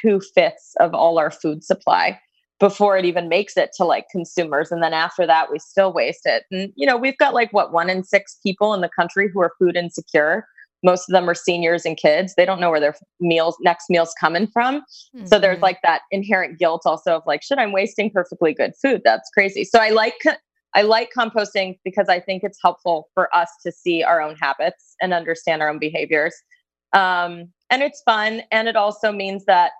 two 0.02 0.20
fifths 0.34 0.74
of 0.80 0.94
all 0.94 1.18
our 1.18 1.30
food 1.30 1.64
supply 1.64 2.18
before 2.58 2.98
it 2.98 3.06
even 3.06 3.28
makes 3.28 3.56
it 3.56 3.70
to 3.76 3.84
like 3.84 4.06
consumers. 4.12 4.70
And 4.70 4.82
then 4.82 4.92
after 4.92 5.26
that, 5.26 5.50
we 5.50 5.58
still 5.58 5.92
waste 5.92 6.26
it. 6.26 6.44
And, 6.50 6.72
you 6.76 6.86
know, 6.86 6.96
we've 6.96 7.16
got 7.16 7.32
like 7.32 7.52
what 7.52 7.72
one 7.72 7.88
in 7.88 8.04
six 8.04 8.38
people 8.44 8.74
in 8.74 8.82
the 8.82 8.90
country 8.90 9.30
who 9.32 9.40
are 9.40 9.52
food 9.58 9.76
insecure. 9.76 10.46
Most 10.82 11.08
of 11.08 11.12
them 11.12 11.28
are 11.28 11.34
seniors 11.34 11.84
and 11.86 11.96
kids. 11.96 12.34
They 12.36 12.44
don't 12.44 12.60
know 12.60 12.70
where 12.70 12.80
their 12.80 12.96
meals, 13.18 13.56
next 13.60 13.88
meal's 13.88 14.14
coming 14.20 14.46
from. 14.46 14.82
Mm-hmm. 15.16 15.26
So 15.26 15.38
there's 15.38 15.56
mm-hmm. 15.56 15.62
like 15.62 15.78
that 15.82 16.02
inherent 16.10 16.58
guilt 16.58 16.82
also 16.84 17.16
of 17.16 17.22
like, 17.26 17.42
should 17.42 17.58
I'm 17.58 17.72
wasting 17.72 18.10
perfectly 18.10 18.52
good 18.52 18.72
food? 18.80 19.02
That's 19.04 19.30
crazy. 19.30 19.64
So 19.64 19.78
I 19.78 19.90
like, 19.90 20.20
I 20.74 20.82
like 20.82 21.10
composting 21.16 21.78
because 21.82 22.08
I 22.08 22.20
think 22.20 22.44
it's 22.44 22.58
helpful 22.62 23.08
for 23.14 23.34
us 23.34 23.48
to 23.64 23.72
see 23.72 24.02
our 24.02 24.20
own 24.20 24.36
habits 24.36 24.94
and 25.00 25.14
understand 25.14 25.62
our 25.62 25.70
own 25.70 25.78
behaviors. 25.78 26.34
Um, 26.92 27.52
and 27.70 27.82
it's 27.82 28.02
fun. 28.02 28.42
And 28.50 28.68
it 28.68 28.76
also 28.76 29.12
means 29.12 29.44
that 29.46 29.72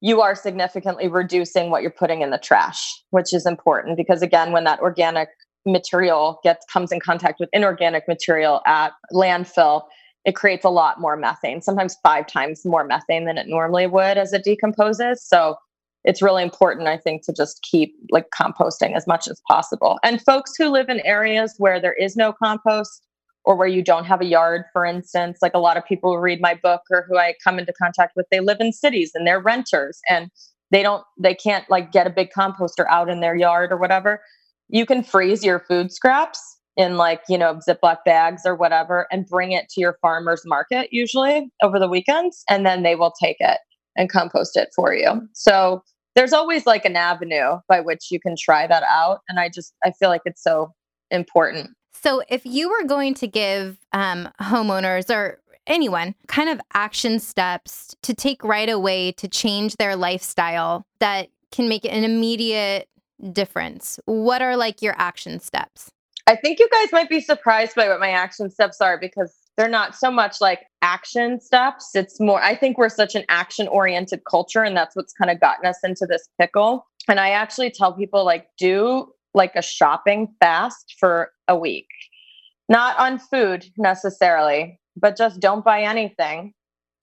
you 0.00 0.20
are 0.20 0.34
significantly 0.34 1.08
reducing 1.08 1.70
what 1.70 1.82
you're 1.82 1.90
putting 1.90 2.22
in 2.22 2.30
the 2.30 2.38
trash, 2.38 3.02
which 3.10 3.32
is 3.32 3.46
important 3.46 3.96
because 3.96 4.22
again, 4.22 4.52
when 4.52 4.64
that 4.64 4.80
organic 4.80 5.28
material 5.64 6.38
gets 6.44 6.64
comes 6.66 6.92
in 6.92 7.00
contact 7.00 7.40
with 7.40 7.48
inorganic 7.52 8.06
material 8.06 8.60
at 8.66 8.92
landfill, 9.12 9.82
it 10.24 10.34
creates 10.34 10.64
a 10.64 10.70
lot 10.70 11.00
more 11.00 11.16
methane, 11.16 11.62
sometimes 11.62 11.96
five 12.02 12.26
times 12.26 12.64
more 12.64 12.84
methane 12.84 13.24
than 13.24 13.38
it 13.38 13.46
normally 13.46 13.86
would 13.86 14.18
as 14.18 14.32
it 14.32 14.44
decomposes. 14.44 15.24
So 15.24 15.56
it's 16.04 16.22
really 16.22 16.42
important, 16.42 16.88
I 16.88 16.98
think, 16.98 17.24
to 17.26 17.32
just 17.32 17.62
keep 17.62 17.94
like 18.10 18.26
composting 18.30 18.94
as 18.96 19.06
much 19.06 19.26
as 19.28 19.40
possible. 19.48 19.98
And 20.02 20.22
folks 20.22 20.52
who 20.56 20.68
live 20.68 20.88
in 20.88 21.00
areas 21.00 21.54
where 21.58 21.80
there 21.80 21.94
is 21.94 22.16
no 22.16 22.32
compost 22.32 23.05
or 23.46 23.54
where 23.54 23.68
you 23.68 23.82
don't 23.82 24.04
have 24.04 24.20
a 24.20 24.26
yard, 24.26 24.64
for 24.72 24.84
instance, 24.84 25.38
like 25.40 25.54
a 25.54 25.58
lot 25.58 25.76
of 25.76 25.86
people 25.86 26.12
who 26.12 26.20
read 26.20 26.40
my 26.40 26.54
book 26.54 26.82
or 26.90 27.06
who 27.08 27.16
I 27.16 27.34
come 27.42 27.58
into 27.58 27.72
contact 27.72 28.14
with, 28.16 28.26
they 28.30 28.40
live 28.40 28.58
in 28.60 28.72
cities 28.72 29.12
and 29.14 29.26
they're 29.26 29.40
renters 29.40 30.00
and 30.10 30.30
they 30.72 30.82
don't, 30.82 31.04
they 31.18 31.34
can't 31.34 31.64
like 31.70 31.92
get 31.92 32.08
a 32.08 32.10
big 32.10 32.30
composter 32.36 32.84
out 32.90 33.08
in 33.08 33.20
their 33.20 33.36
yard 33.36 33.70
or 33.70 33.76
whatever. 33.76 34.20
You 34.68 34.84
can 34.84 35.04
freeze 35.04 35.44
your 35.44 35.60
food 35.60 35.92
scraps 35.92 36.40
in 36.76 36.96
like, 36.96 37.22
you 37.28 37.38
know, 37.38 37.60
Ziploc 37.66 37.98
bags 38.04 38.42
or 38.44 38.56
whatever 38.56 39.06
and 39.12 39.24
bring 39.24 39.52
it 39.52 39.68
to 39.70 39.80
your 39.80 39.96
farmer's 40.02 40.42
market 40.44 40.88
usually 40.90 41.48
over 41.62 41.78
the 41.78 41.88
weekends. 41.88 42.42
And 42.50 42.66
then 42.66 42.82
they 42.82 42.96
will 42.96 43.12
take 43.22 43.36
it 43.38 43.58
and 43.96 44.10
compost 44.10 44.56
it 44.56 44.70
for 44.74 44.92
you. 44.92 45.22
So 45.34 45.82
there's 46.16 46.32
always 46.32 46.66
like 46.66 46.84
an 46.84 46.96
avenue 46.96 47.58
by 47.68 47.80
which 47.80 48.10
you 48.10 48.18
can 48.18 48.34
try 48.38 48.66
that 48.66 48.82
out. 48.82 49.20
And 49.28 49.38
I 49.38 49.48
just, 49.48 49.72
I 49.84 49.92
feel 49.92 50.08
like 50.08 50.22
it's 50.24 50.42
so 50.42 50.72
important. 51.12 51.70
So 52.02 52.22
if 52.28 52.44
you 52.44 52.68
were 52.68 52.84
going 52.84 53.14
to 53.14 53.26
give 53.26 53.78
um, 53.92 54.28
homeowners 54.40 55.12
or 55.14 55.40
anyone 55.66 56.14
kind 56.28 56.48
of 56.48 56.60
action 56.74 57.18
steps 57.18 57.96
to 58.02 58.14
take 58.14 58.44
right 58.44 58.68
away 58.68 59.12
to 59.12 59.28
change 59.28 59.76
their 59.76 59.96
lifestyle 59.96 60.86
that 61.00 61.28
can 61.50 61.68
make 61.68 61.84
an 61.84 62.04
immediate 62.04 62.88
difference, 63.32 63.98
what 64.04 64.42
are 64.42 64.56
like 64.56 64.82
your 64.82 64.94
action 64.98 65.40
steps? 65.40 65.90
I 66.28 66.36
think 66.36 66.58
you 66.58 66.68
guys 66.70 66.92
might 66.92 67.08
be 67.08 67.20
surprised 67.20 67.74
by 67.76 67.88
what 67.88 68.00
my 68.00 68.10
action 68.10 68.50
steps 68.50 68.80
are 68.80 68.98
because 68.98 69.34
they're 69.56 69.68
not 69.68 69.94
so 69.94 70.10
much 70.10 70.40
like 70.40 70.66
action 70.82 71.40
steps. 71.40 71.90
It's 71.94 72.20
more, 72.20 72.42
I 72.42 72.54
think 72.54 72.78
we're 72.78 72.88
such 72.88 73.14
an 73.14 73.24
action 73.28 73.68
oriented 73.68 74.24
culture, 74.28 74.62
and 74.62 74.76
that's 74.76 74.94
what's 74.94 75.12
kind 75.12 75.30
of 75.30 75.40
gotten 75.40 75.66
us 75.66 75.78
into 75.82 76.04
this 76.06 76.28
pickle. 76.38 76.86
And 77.08 77.20
I 77.20 77.30
actually 77.30 77.70
tell 77.70 77.92
people, 77.92 78.24
like, 78.24 78.48
do 78.58 79.12
like 79.34 79.54
a 79.54 79.62
shopping 79.62 80.34
fast 80.40 80.96
for 80.98 81.30
a 81.48 81.56
week, 81.56 81.88
not 82.68 82.98
on 82.98 83.18
food 83.18 83.66
necessarily, 83.76 84.80
but 84.96 85.16
just 85.16 85.40
don't 85.40 85.64
buy 85.64 85.82
anything 85.82 86.54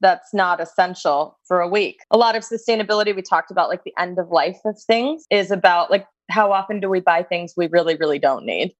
that's 0.01 0.33
not 0.33 0.59
essential 0.59 1.39
for 1.47 1.61
a 1.61 1.67
week. 1.67 1.99
A 2.11 2.17
lot 2.17 2.35
of 2.35 2.43
sustainability, 2.43 3.15
we 3.15 3.21
talked 3.21 3.51
about 3.51 3.69
like 3.69 3.83
the 3.83 3.93
end 3.97 4.19
of 4.19 4.29
life 4.29 4.59
of 4.65 4.77
things, 4.85 5.25
is 5.29 5.51
about 5.51 5.89
like 5.89 6.05
how 6.29 6.51
often 6.51 6.79
do 6.79 6.89
we 6.89 6.99
buy 6.99 7.23
things 7.23 7.53
we 7.55 7.67
really, 7.67 7.95
really 7.95 8.19
don't 8.19 8.45
need 8.45 8.73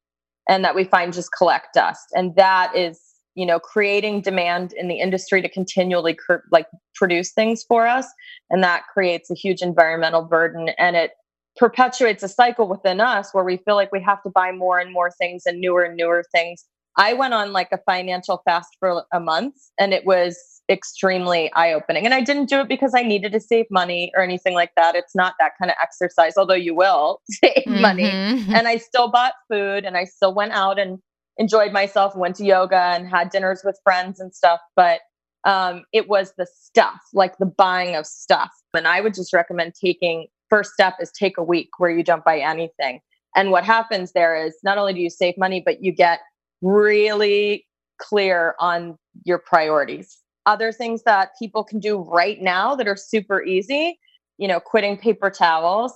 and 0.49 0.65
that 0.65 0.76
we 0.76 0.84
find 0.84 1.13
just 1.13 1.32
collect 1.38 1.73
dust. 1.73 2.08
And 2.13 2.36
that 2.36 2.76
is 2.76 2.99
you 3.36 3.45
know 3.45 3.60
creating 3.60 4.21
demand 4.21 4.73
in 4.73 4.88
the 4.88 4.99
industry 4.99 5.41
to 5.41 5.49
continually 5.49 6.13
cr- 6.13 6.45
like 6.52 6.67
produce 6.95 7.32
things 7.32 7.63
for 7.63 7.88
us 7.88 8.08
and 8.49 8.63
that 8.63 8.84
creates 8.93 9.32
a 9.32 9.36
huge 9.36 9.62
environmental 9.62 10.21
burden 10.21 10.69
and 10.78 10.95
it 10.95 11.12
perpetuates 11.57 12.23
a 12.23 12.27
cycle 12.27 12.67
within 12.67 12.99
us 12.99 13.29
where 13.33 13.43
we 13.43 13.57
feel 13.57 13.75
like 13.75 13.91
we 13.91 14.01
have 14.01 14.21
to 14.23 14.29
buy 14.29 14.51
more 14.51 14.79
and 14.79 14.91
more 14.91 15.11
things 15.11 15.43
and 15.45 15.59
newer 15.59 15.83
and 15.83 15.95
newer 15.95 16.23
things 16.33 16.65
i 16.97 17.13
went 17.13 17.33
on 17.33 17.53
like 17.53 17.69
a 17.71 17.79
financial 17.85 18.41
fast 18.45 18.69
for 18.79 19.03
a 19.13 19.19
month 19.19 19.55
and 19.79 19.93
it 19.93 20.05
was 20.05 20.37
extremely 20.69 21.51
eye 21.53 21.73
opening 21.73 22.05
and 22.05 22.13
i 22.13 22.21
didn't 22.21 22.47
do 22.47 22.59
it 22.59 22.67
because 22.67 22.93
i 22.95 23.03
needed 23.03 23.31
to 23.31 23.39
save 23.39 23.65
money 23.69 24.11
or 24.15 24.23
anything 24.23 24.53
like 24.53 24.71
that 24.75 24.95
it's 24.95 25.13
not 25.13 25.33
that 25.39 25.51
kind 25.59 25.69
of 25.69 25.77
exercise 25.81 26.33
although 26.37 26.53
you 26.53 26.73
will 26.73 27.21
save 27.29 27.63
mm-hmm. 27.67 27.81
money 27.81 28.09
and 28.09 28.67
i 28.67 28.77
still 28.77 29.11
bought 29.11 29.33
food 29.51 29.85
and 29.85 29.97
i 29.97 30.03
still 30.03 30.33
went 30.33 30.53
out 30.53 30.79
and 30.79 30.99
enjoyed 31.37 31.71
myself, 31.71 32.15
went 32.15 32.35
to 32.37 32.45
yoga 32.45 32.77
and 32.77 33.07
had 33.07 33.29
dinners 33.29 33.61
with 33.63 33.79
friends 33.83 34.19
and 34.19 34.33
stuff. 34.33 34.59
But 34.75 35.01
um, 35.45 35.83
it 35.91 36.07
was 36.07 36.33
the 36.37 36.47
stuff, 36.53 36.99
like 37.13 37.37
the 37.37 37.45
buying 37.45 37.95
of 37.95 38.05
stuff. 38.05 38.51
And 38.73 38.87
I 38.87 39.01
would 39.01 39.13
just 39.13 39.33
recommend 39.33 39.73
taking 39.79 40.27
first 40.53 40.73
step 40.73 40.93
is 41.01 41.11
take 41.11 41.39
a 41.39 41.43
week 41.43 41.69
where 41.79 41.89
you 41.89 42.03
don't 42.03 42.23
buy 42.23 42.37
anything. 42.37 42.99
And 43.35 43.49
what 43.49 43.63
happens 43.63 44.11
there 44.11 44.35
is 44.35 44.55
not 44.63 44.77
only 44.77 44.93
do 44.93 44.99
you 44.99 45.09
save 45.09 45.35
money, 45.35 45.63
but 45.65 45.83
you 45.83 45.91
get 45.91 46.19
really 46.61 47.65
clear 47.99 48.53
on 48.59 48.95
your 49.23 49.39
priorities. 49.39 50.19
Other 50.45 50.71
things 50.71 51.01
that 51.07 51.31
people 51.39 51.63
can 51.63 51.79
do 51.79 51.97
right 51.97 52.39
now 52.39 52.75
that 52.75 52.87
are 52.87 52.95
super 52.95 53.41
easy, 53.43 53.97
you 54.37 54.47
know, 54.47 54.59
quitting 54.59 54.95
paper 54.95 55.31
towels, 55.31 55.91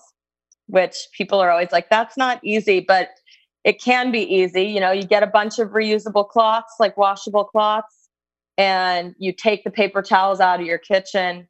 which 0.66 0.96
people 1.16 1.40
are 1.40 1.52
always 1.52 1.72
like, 1.72 1.92
that's 1.92 2.18
not 2.18 2.40
easy. 2.44 2.80
But 2.80 3.10
it 3.64 3.80
can 3.80 4.12
be 4.12 4.22
easy. 4.22 4.64
You 4.64 4.80
know, 4.80 4.92
you 4.92 5.04
get 5.04 5.22
a 5.22 5.28
bunch 5.28 5.60
of 5.60 5.70
reusable 5.70 6.28
cloths, 6.28 6.74
like 6.80 6.98
washable 6.98 7.46
cloths, 7.46 8.10
and 8.58 9.14
you 9.20 9.34
take 9.34 9.64
the 9.64 9.70
paper 9.70 10.02
towels 10.02 10.40
out 10.40 10.60
of 10.60 10.66
your 10.66 10.80
kitchen 10.80 11.48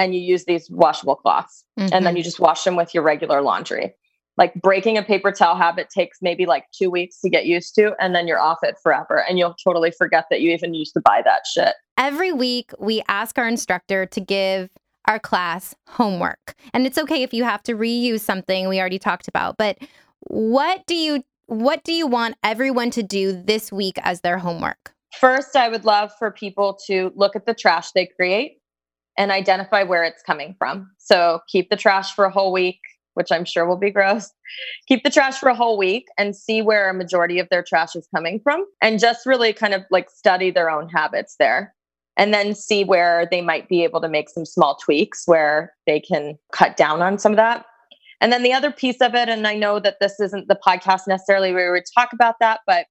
and 0.00 0.14
you 0.14 0.20
use 0.20 0.46
these 0.46 0.68
washable 0.70 1.14
cloths. 1.14 1.62
Mm-hmm. 1.78 1.92
And 1.92 2.06
then 2.06 2.12
mm-hmm. 2.12 2.16
you 2.16 2.22
just 2.24 2.40
wash 2.40 2.64
them 2.64 2.74
with 2.74 2.94
your 2.94 3.02
regular 3.02 3.42
laundry. 3.42 3.92
Like 4.38 4.54
breaking 4.54 4.96
a 4.96 5.02
paper 5.02 5.30
towel 5.30 5.54
habit 5.54 5.90
takes 5.90 6.18
maybe 6.22 6.46
like 6.46 6.64
two 6.72 6.90
weeks 6.90 7.20
to 7.20 7.28
get 7.28 7.44
used 7.44 7.74
to, 7.74 7.92
and 8.00 8.14
then 8.14 8.26
you're 8.26 8.40
off 8.40 8.58
it 8.62 8.76
forever. 8.82 9.22
And 9.28 9.38
you'll 9.38 9.56
totally 9.62 9.90
forget 9.90 10.24
that 10.30 10.40
you 10.40 10.50
even 10.52 10.72
used 10.72 10.94
to 10.94 11.02
buy 11.04 11.20
that 11.26 11.42
shit. 11.52 11.74
Every 11.98 12.32
week, 12.32 12.72
we 12.78 13.02
ask 13.08 13.36
our 13.36 13.46
instructor 13.46 14.06
to 14.06 14.20
give 14.20 14.70
our 15.04 15.18
class 15.18 15.74
homework. 15.86 16.54
And 16.72 16.86
it's 16.86 16.96
okay 16.96 17.22
if 17.22 17.34
you 17.34 17.44
have 17.44 17.62
to 17.64 17.74
reuse 17.74 18.20
something 18.20 18.68
we 18.68 18.80
already 18.80 18.98
talked 18.98 19.28
about, 19.28 19.58
but 19.58 19.76
what 20.20 20.86
do 20.86 20.94
you 20.94 21.22
what 21.46 21.82
do 21.84 21.92
you 21.92 22.06
want 22.06 22.36
everyone 22.44 22.90
to 22.92 23.02
do 23.02 23.32
this 23.32 23.72
week 23.72 23.98
as 24.02 24.20
their 24.20 24.38
homework? 24.38 24.94
First, 25.18 25.56
I 25.56 25.68
would 25.68 25.84
love 25.84 26.12
for 26.16 26.30
people 26.30 26.78
to 26.86 27.12
look 27.16 27.34
at 27.34 27.44
the 27.44 27.54
trash 27.54 27.90
they 27.90 28.06
create 28.06 28.59
and 29.16 29.30
identify 29.30 29.82
where 29.82 30.04
it's 30.04 30.22
coming 30.22 30.54
from. 30.58 30.90
So 30.98 31.40
keep 31.48 31.70
the 31.70 31.76
trash 31.76 32.14
for 32.14 32.24
a 32.24 32.30
whole 32.30 32.52
week, 32.52 32.80
which 33.14 33.30
I'm 33.30 33.44
sure 33.44 33.66
will 33.66 33.76
be 33.76 33.90
gross. 33.90 34.30
Keep 34.88 35.04
the 35.04 35.10
trash 35.10 35.38
for 35.38 35.48
a 35.48 35.54
whole 35.54 35.78
week 35.78 36.06
and 36.18 36.34
see 36.34 36.60
where 36.62 36.90
a 36.90 36.94
majority 36.94 37.38
of 37.38 37.48
their 37.50 37.62
trash 37.62 37.94
is 37.94 38.08
coming 38.14 38.40
from 38.42 38.64
and 38.80 38.98
just 38.98 39.26
really 39.26 39.52
kind 39.52 39.74
of 39.74 39.82
like 39.90 40.10
study 40.10 40.50
their 40.50 40.70
own 40.70 40.88
habits 40.88 41.36
there. 41.38 41.74
And 42.16 42.34
then 42.34 42.54
see 42.54 42.82
where 42.82 43.28
they 43.30 43.40
might 43.40 43.68
be 43.68 43.84
able 43.84 44.00
to 44.00 44.08
make 44.08 44.28
some 44.28 44.44
small 44.44 44.76
tweaks 44.76 45.22
where 45.26 45.72
they 45.86 46.00
can 46.00 46.36
cut 46.52 46.76
down 46.76 47.00
on 47.00 47.18
some 47.18 47.32
of 47.32 47.36
that. 47.36 47.64
And 48.20 48.32
then 48.32 48.42
the 48.42 48.52
other 48.52 48.70
piece 48.70 49.00
of 49.00 49.14
it, 49.14 49.28
and 49.28 49.46
I 49.46 49.54
know 49.54 49.78
that 49.80 49.96
this 50.00 50.20
isn't 50.20 50.48
the 50.48 50.58
podcast 50.66 51.06
necessarily 51.06 51.52
where 51.52 51.72
we 51.72 51.78
would 51.78 51.84
talk 51.96 52.12
about 52.12 52.34
that, 52.40 52.60
but 52.66 52.86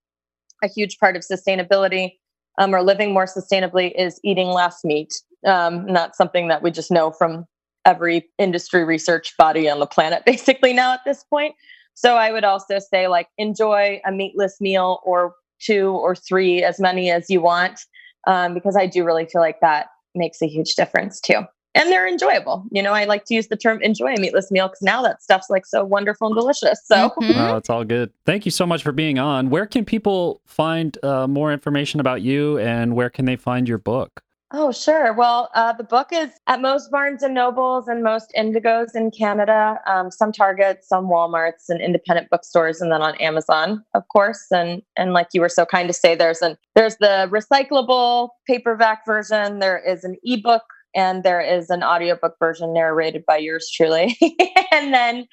a 0.64 0.68
huge 0.68 0.98
part 0.98 1.16
of 1.16 1.24
sustainability 1.24 2.14
um, 2.58 2.74
or 2.74 2.82
living 2.82 3.14
more 3.14 3.26
sustainably 3.26 3.92
is 3.96 4.20
eating 4.24 4.50
less 4.50 4.84
meat. 4.84 5.14
Um, 5.46 5.86
not 5.86 6.16
something 6.16 6.50
that 6.50 6.62
we 6.62 6.72
just 6.72 6.92
know 6.92 7.12
from 7.12 7.46
every 7.86 8.30
industry 8.38 8.84
research 8.84 9.34
body 9.38 9.70
on 9.70 9.80
the 9.80 9.86
planet, 9.86 10.24
basically, 10.26 10.74
now 10.74 10.94
at 10.94 11.02
this 11.06 11.24
point. 11.24 11.56
So 11.94 12.16
I 12.16 12.32
would 12.32 12.44
also 12.44 12.80
say, 12.80 13.08
like, 13.08 13.28
enjoy 13.38 14.02
a 14.06 14.12
meatless 14.12 14.62
meal 14.62 15.00
or 15.04 15.34
two 15.60 15.92
or 15.92 16.16
three, 16.16 16.64
as 16.64 16.80
many 16.80 17.12
as 17.12 17.30
you 17.30 17.42
want, 17.42 17.80
um, 18.28 18.54
because 18.54 18.76
I 18.76 18.86
do 18.86 19.04
really 19.04 19.26
feel 19.26 19.42
like 19.42 19.60
that 19.62 19.88
makes 20.16 20.42
a 20.42 20.48
huge 20.48 20.76
difference 20.76 21.20
too 21.20 21.44
and 21.76 21.90
they're 21.90 22.08
enjoyable. 22.08 22.66
You 22.72 22.82
know, 22.82 22.94
I 22.94 23.06
like 23.06 23.26
to 23.26 23.36
use 23.36 23.48
the 23.48 23.56
term 23.56 23.82
enjoy 23.82 24.14
a 24.14 24.20
meatless 24.20 24.52
meal 24.52 24.68
because 24.68 24.82
now 24.82 25.02
that 25.04 25.22
stuff's 25.22 25.50
like 25.50 25.66
so 25.66 25.84
wonderful 25.84 26.28
and 26.28 26.36
delicious. 26.36 26.82
So, 26.86 27.10
mm-hmm. 27.10 27.40
oh, 27.40 27.58
it's 27.58 27.70
all 27.70 27.84
good. 27.84 28.12
Thank 28.26 28.46
you 28.46 28.52
so 28.52 28.66
much 28.66 28.84
for 28.84 28.92
being 28.92 29.20
on. 29.20 29.50
Where 29.50 29.66
can 29.66 29.86
people 29.86 30.42
find 30.46 30.98
uh, 31.04 31.28
more 31.28 31.54
information 31.54 32.00
about 32.00 32.22
you 32.22 32.58
and 32.60 32.96
where 32.96 33.10
can 33.10 33.26
they 33.26 33.36
find 33.36 33.68
your 33.68 33.78
book? 33.78 34.22
Oh, 34.52 34.72
sure. 34.72 35.14
Well, 35.14 35.52
uh, 35.54 35.74
the 35.74 35.84
book 35.84 36.08
is 36.12 36.32
at 36.48 36.60
most 36.60 36.90
Barnes 36.90 37.22
and 37.22 37.36
Nobles 37.36 37.88
and 37.88 38.02
most 38.02 38.34
Indigos 38.36 38.96
in 38.96 39.12
Canada, 39.12 39.80
um, 39.86 40.10
some 40.10 40.32
Targets, 40.32 40.88
some 40.88 41.06
WalMarts 41.06 41.70
and 41.70 41.80
independent 41.80 42.32
bookstores, 42.32 42.82
and 42.82 42.92
then 42.92 43.04
on 43.04 43.16
Amazon, 43.18 43.84
of 43.94 44.08
course. 44.08 44.48
And 44.50 44.82
and 44.98 45.14
like 45.14 45.28
you 45.34 45.42
were 45.42 45.50
so 45.50 45.68
kind 45.68 45.88
to 45.88 45.94
say, 45.94 46.16
there's 46.16 46.42
an 46.42 46.58
there's 46.74 46.98
the 46.98 47.30
recyclable 47.32 48.30
paperback 48.48 49.06
version. 49.06 49.60
There 49.60 49.78
is 49.78 50.04
an 50.04 50.16
ebook 50.24 50.64
and 50.96 51.24
there 51.24 51.42
is 51.42 51.70
an 51.70 51.84
audiobook 51.84 52.34
version 52.40 52.74
narrated 52.74 53.26
by 53.28 53.38
yours 53.38 53.70
truly. 53.72 54.18
and 54.72 54.92
then 54.92 55.28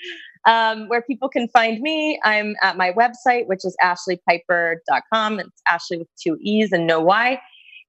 um, 0.46 0.88
where 0.88 1.00
people 1.00 1.30
can 1.30 1.48
find 1.48 1.80
me, 1.80 2.20
I'm 2.22 2.54
at 2.60 2.76
my 2.76 2.92
website, 2.92 3.46
which 3.46 3.64
is 3.64 3.74
ashleepiper.com. 3.82 5.40
It's 5.40 5.62
Ashlee 5.66 6.00
with 6.00 6.08
two 6.22 6.36
E's 6.40 6.70
and 6.70 6.86
no 6.86 7.00
Y. 7.00 7.40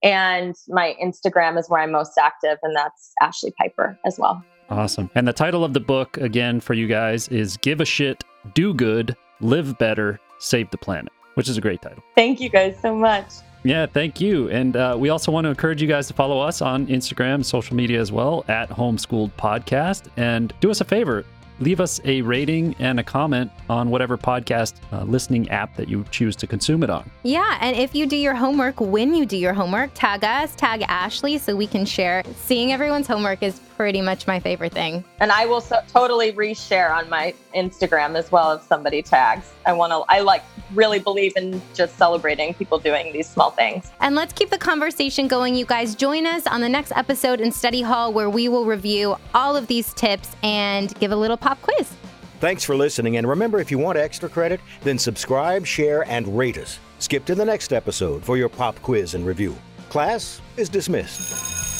And 0.04 0.56
my 0.68 0.96
Instagram 1.04 1.58
is 1.58 1.70
where 1.70 1.82
I'm 1.82 1.92
most 1.92 2.18
active, 2.18 2.58
and 2.64 2.76
that's 2.76 3.14
Ashlee 3.22 3.54
Piper 3.56 3.98
as 4.06 4.20
well. 4.20 4.44
Awesome. 4.70 5.10
And 5.16 5.28
the 5.28 5.34
title 5.34 5.64
of 5.64 5.74
the 5.74 5.80
book, 5.80 6.18
again, 6.18 6.60
for 6.60 6.74
you 6.74 6.88
guys 6.88 7.28
is 7.30 7.58
Give 7.58 7.82
a 7.82 7.86
Shit, 7.86 8.24
Do 8.54 8.74
Good, 8.74 9.16
Live 9.40 9.78
Better, 9.78 10.20
Save 10.40 10.70
the 10.72 10.78
Planet, 10.78 11.12
which 11.36 11.50
is 11.50 11.58
a 11.58 11.62
great 11.62 11.82
title. 11.82 12.04
Thank 12.16 12.40
you 12.40 12.50
guys 12.50 12.78
so 12.82 12.96
much. 12.96 13.28
Yeah, 13.64 13.86
thank 13.86 14.22
you. 14.22 14.50
And 14.50 14.78
uh, 14.78 14.96
we 14.98 15.10
also 15.10 15.32
want 15.32 15.46
to 15.46 15.50
encourage 15.50 15.82
you 15.82 15.88
guys 15.88 16.08
to 16.08 16.14
follow 16.14 16.40
us 16.40 16.62
on 16.62 16.88
Instagram, 16.88 17.44
social 17.44 17.76
media 17.76 18.00
as 18.00 18.12
well, 18.12 18.46
at 18.48 18.70
Homeschooled 18.70 19.32
Podcast. 19.34 20.10
And 20.16 20.54
do 20.60 20.70
us 20.70 20.80
a 20.80 20.86
favor 20.86 21.26
leave 21.60 21.80
us 21.80 22.00
a 22.06 22.22
rating 22.22 22.76
and 22.80 23.00
a 23.00 23.04
comment 23.04 23.52
on 23.70 23.89
whatever 23.89 24.17
podcast 24.17 24.76
uh, 24.91 25.04
listening 25.04 25.50
app 25.50 25.76
that 25.76 25.88
you 25.88 26.06
choose 26.12 26.36
to 26.38 26.48
consume 26.48 26.84
it 26.84 26.89
on. 26.89 27.10
Yeah, 27.24 27.58
and 27.62 27.76
if 27.76 27.96
you 27.96 28.06
do 28.06 28.15
your 28.15 28.36
homework, 28.36 28.80
when 28.80 29.13
you 29.13 29.26
do 29.26 29.38
your 29.38 29.54
homework, 29.54 29.91
tag 29.93 30.24
us, 30.24 30.56
tag 30.56 30.82
Ashlee 30.82 31.39
so 31.39 31.56
we 31.56 31.67
can 31.67 31.86
share. 31.86 32.24
Seeing 32.36 32.72
everyone's 32.72 33.08
homework 33.08 33.43
is 33.43 33.60
pretty 33.78 34.02
much 34.02 34.28
my 34.28 34.40
favorite 34.40 34.74
thing. 34.74 35.06
And 35.20 35.32
I 35.32 35.46
will 35.46 35.62
so- 35.62 35.82
totally 35.88 36.34
reshare 36.34 36.92
on 36.92 37.10
my 37.10 37.34
Instagram 37.56 38.18
as 38.18 38.32
well 38.32 38.52
if 38.54 38.63
somebody 38.63 39.02
tags. 39.02 39.54
I 39.66 39.74
want 39.74 39.92
to, 39.94 40.04
I 40.13 40.22
like 40.22 40.44
really 40.74 41.00
believe 41.00 41.38
in 41.38 41.62
just 41.74 41.96
celebrating 41.98 42.56
people 42.56 42.80
doing 42.80 43.13
these 43.13 43.30
small 43.30 43.52
things. 43.52 43.92
And 44.02 44.16
let's 44.16 44.34
keep 44.34 44.50
the 44.50 44.58
conversation 44.58 45.28
going, 45.28 45.56
you 45.56 45.66
guys. 45.66 45.96
Join 45.96 46.26
us 46.26 46.48
on 46.48 46.60
the 46.60 46.68
next 46.70 46.92
episode 46.96 47.40
in 47.40 47.52
Study 47.52 47.84
Hall 47.84 48.12
where 48.12 48.30
we 48.30 48.50
will 48.50 48.66
review 48.66 49.16
all 49.34 49.56
of 49.56 49.68
these 49.68 49.94
tips 49.94 50.36
and 50.44 50.94
give 51.00 51.12
a 51.12 51.16
little 51.16 51.38
pop 51.38 51.62
quiz. 51.62 51.94
Thanks 52.40 52.63
for 52.63 52.76
listening, 52.76 53.18
and 53.18 53.28
remember 53.28 53.60
if 53.60 53.72
you 53.72 53.80
want 53.80 53.98
extra 53.98 54.30
credit, 54.30 54.60
then 54.84 55.00
subscribe, 55.00 55.66
share, 55.66 56.08
and 56.08 56.38
rate 56.38 56.58
us. 56.58 56.78
Skip 57.00 57.26
to 57.26 57.36
the 57.36 57.46
next 57.46 57.74
episode 57.74 58.24
for 58.24 58.38
your 58.38 58.50
pop 58.50 58.80
quiz 58.82 59.16
and 59.16 59.26
review. 59.26 59.56
Class 59.90 60.42
is 60.56 60.70
dismissed. 60.70 61.77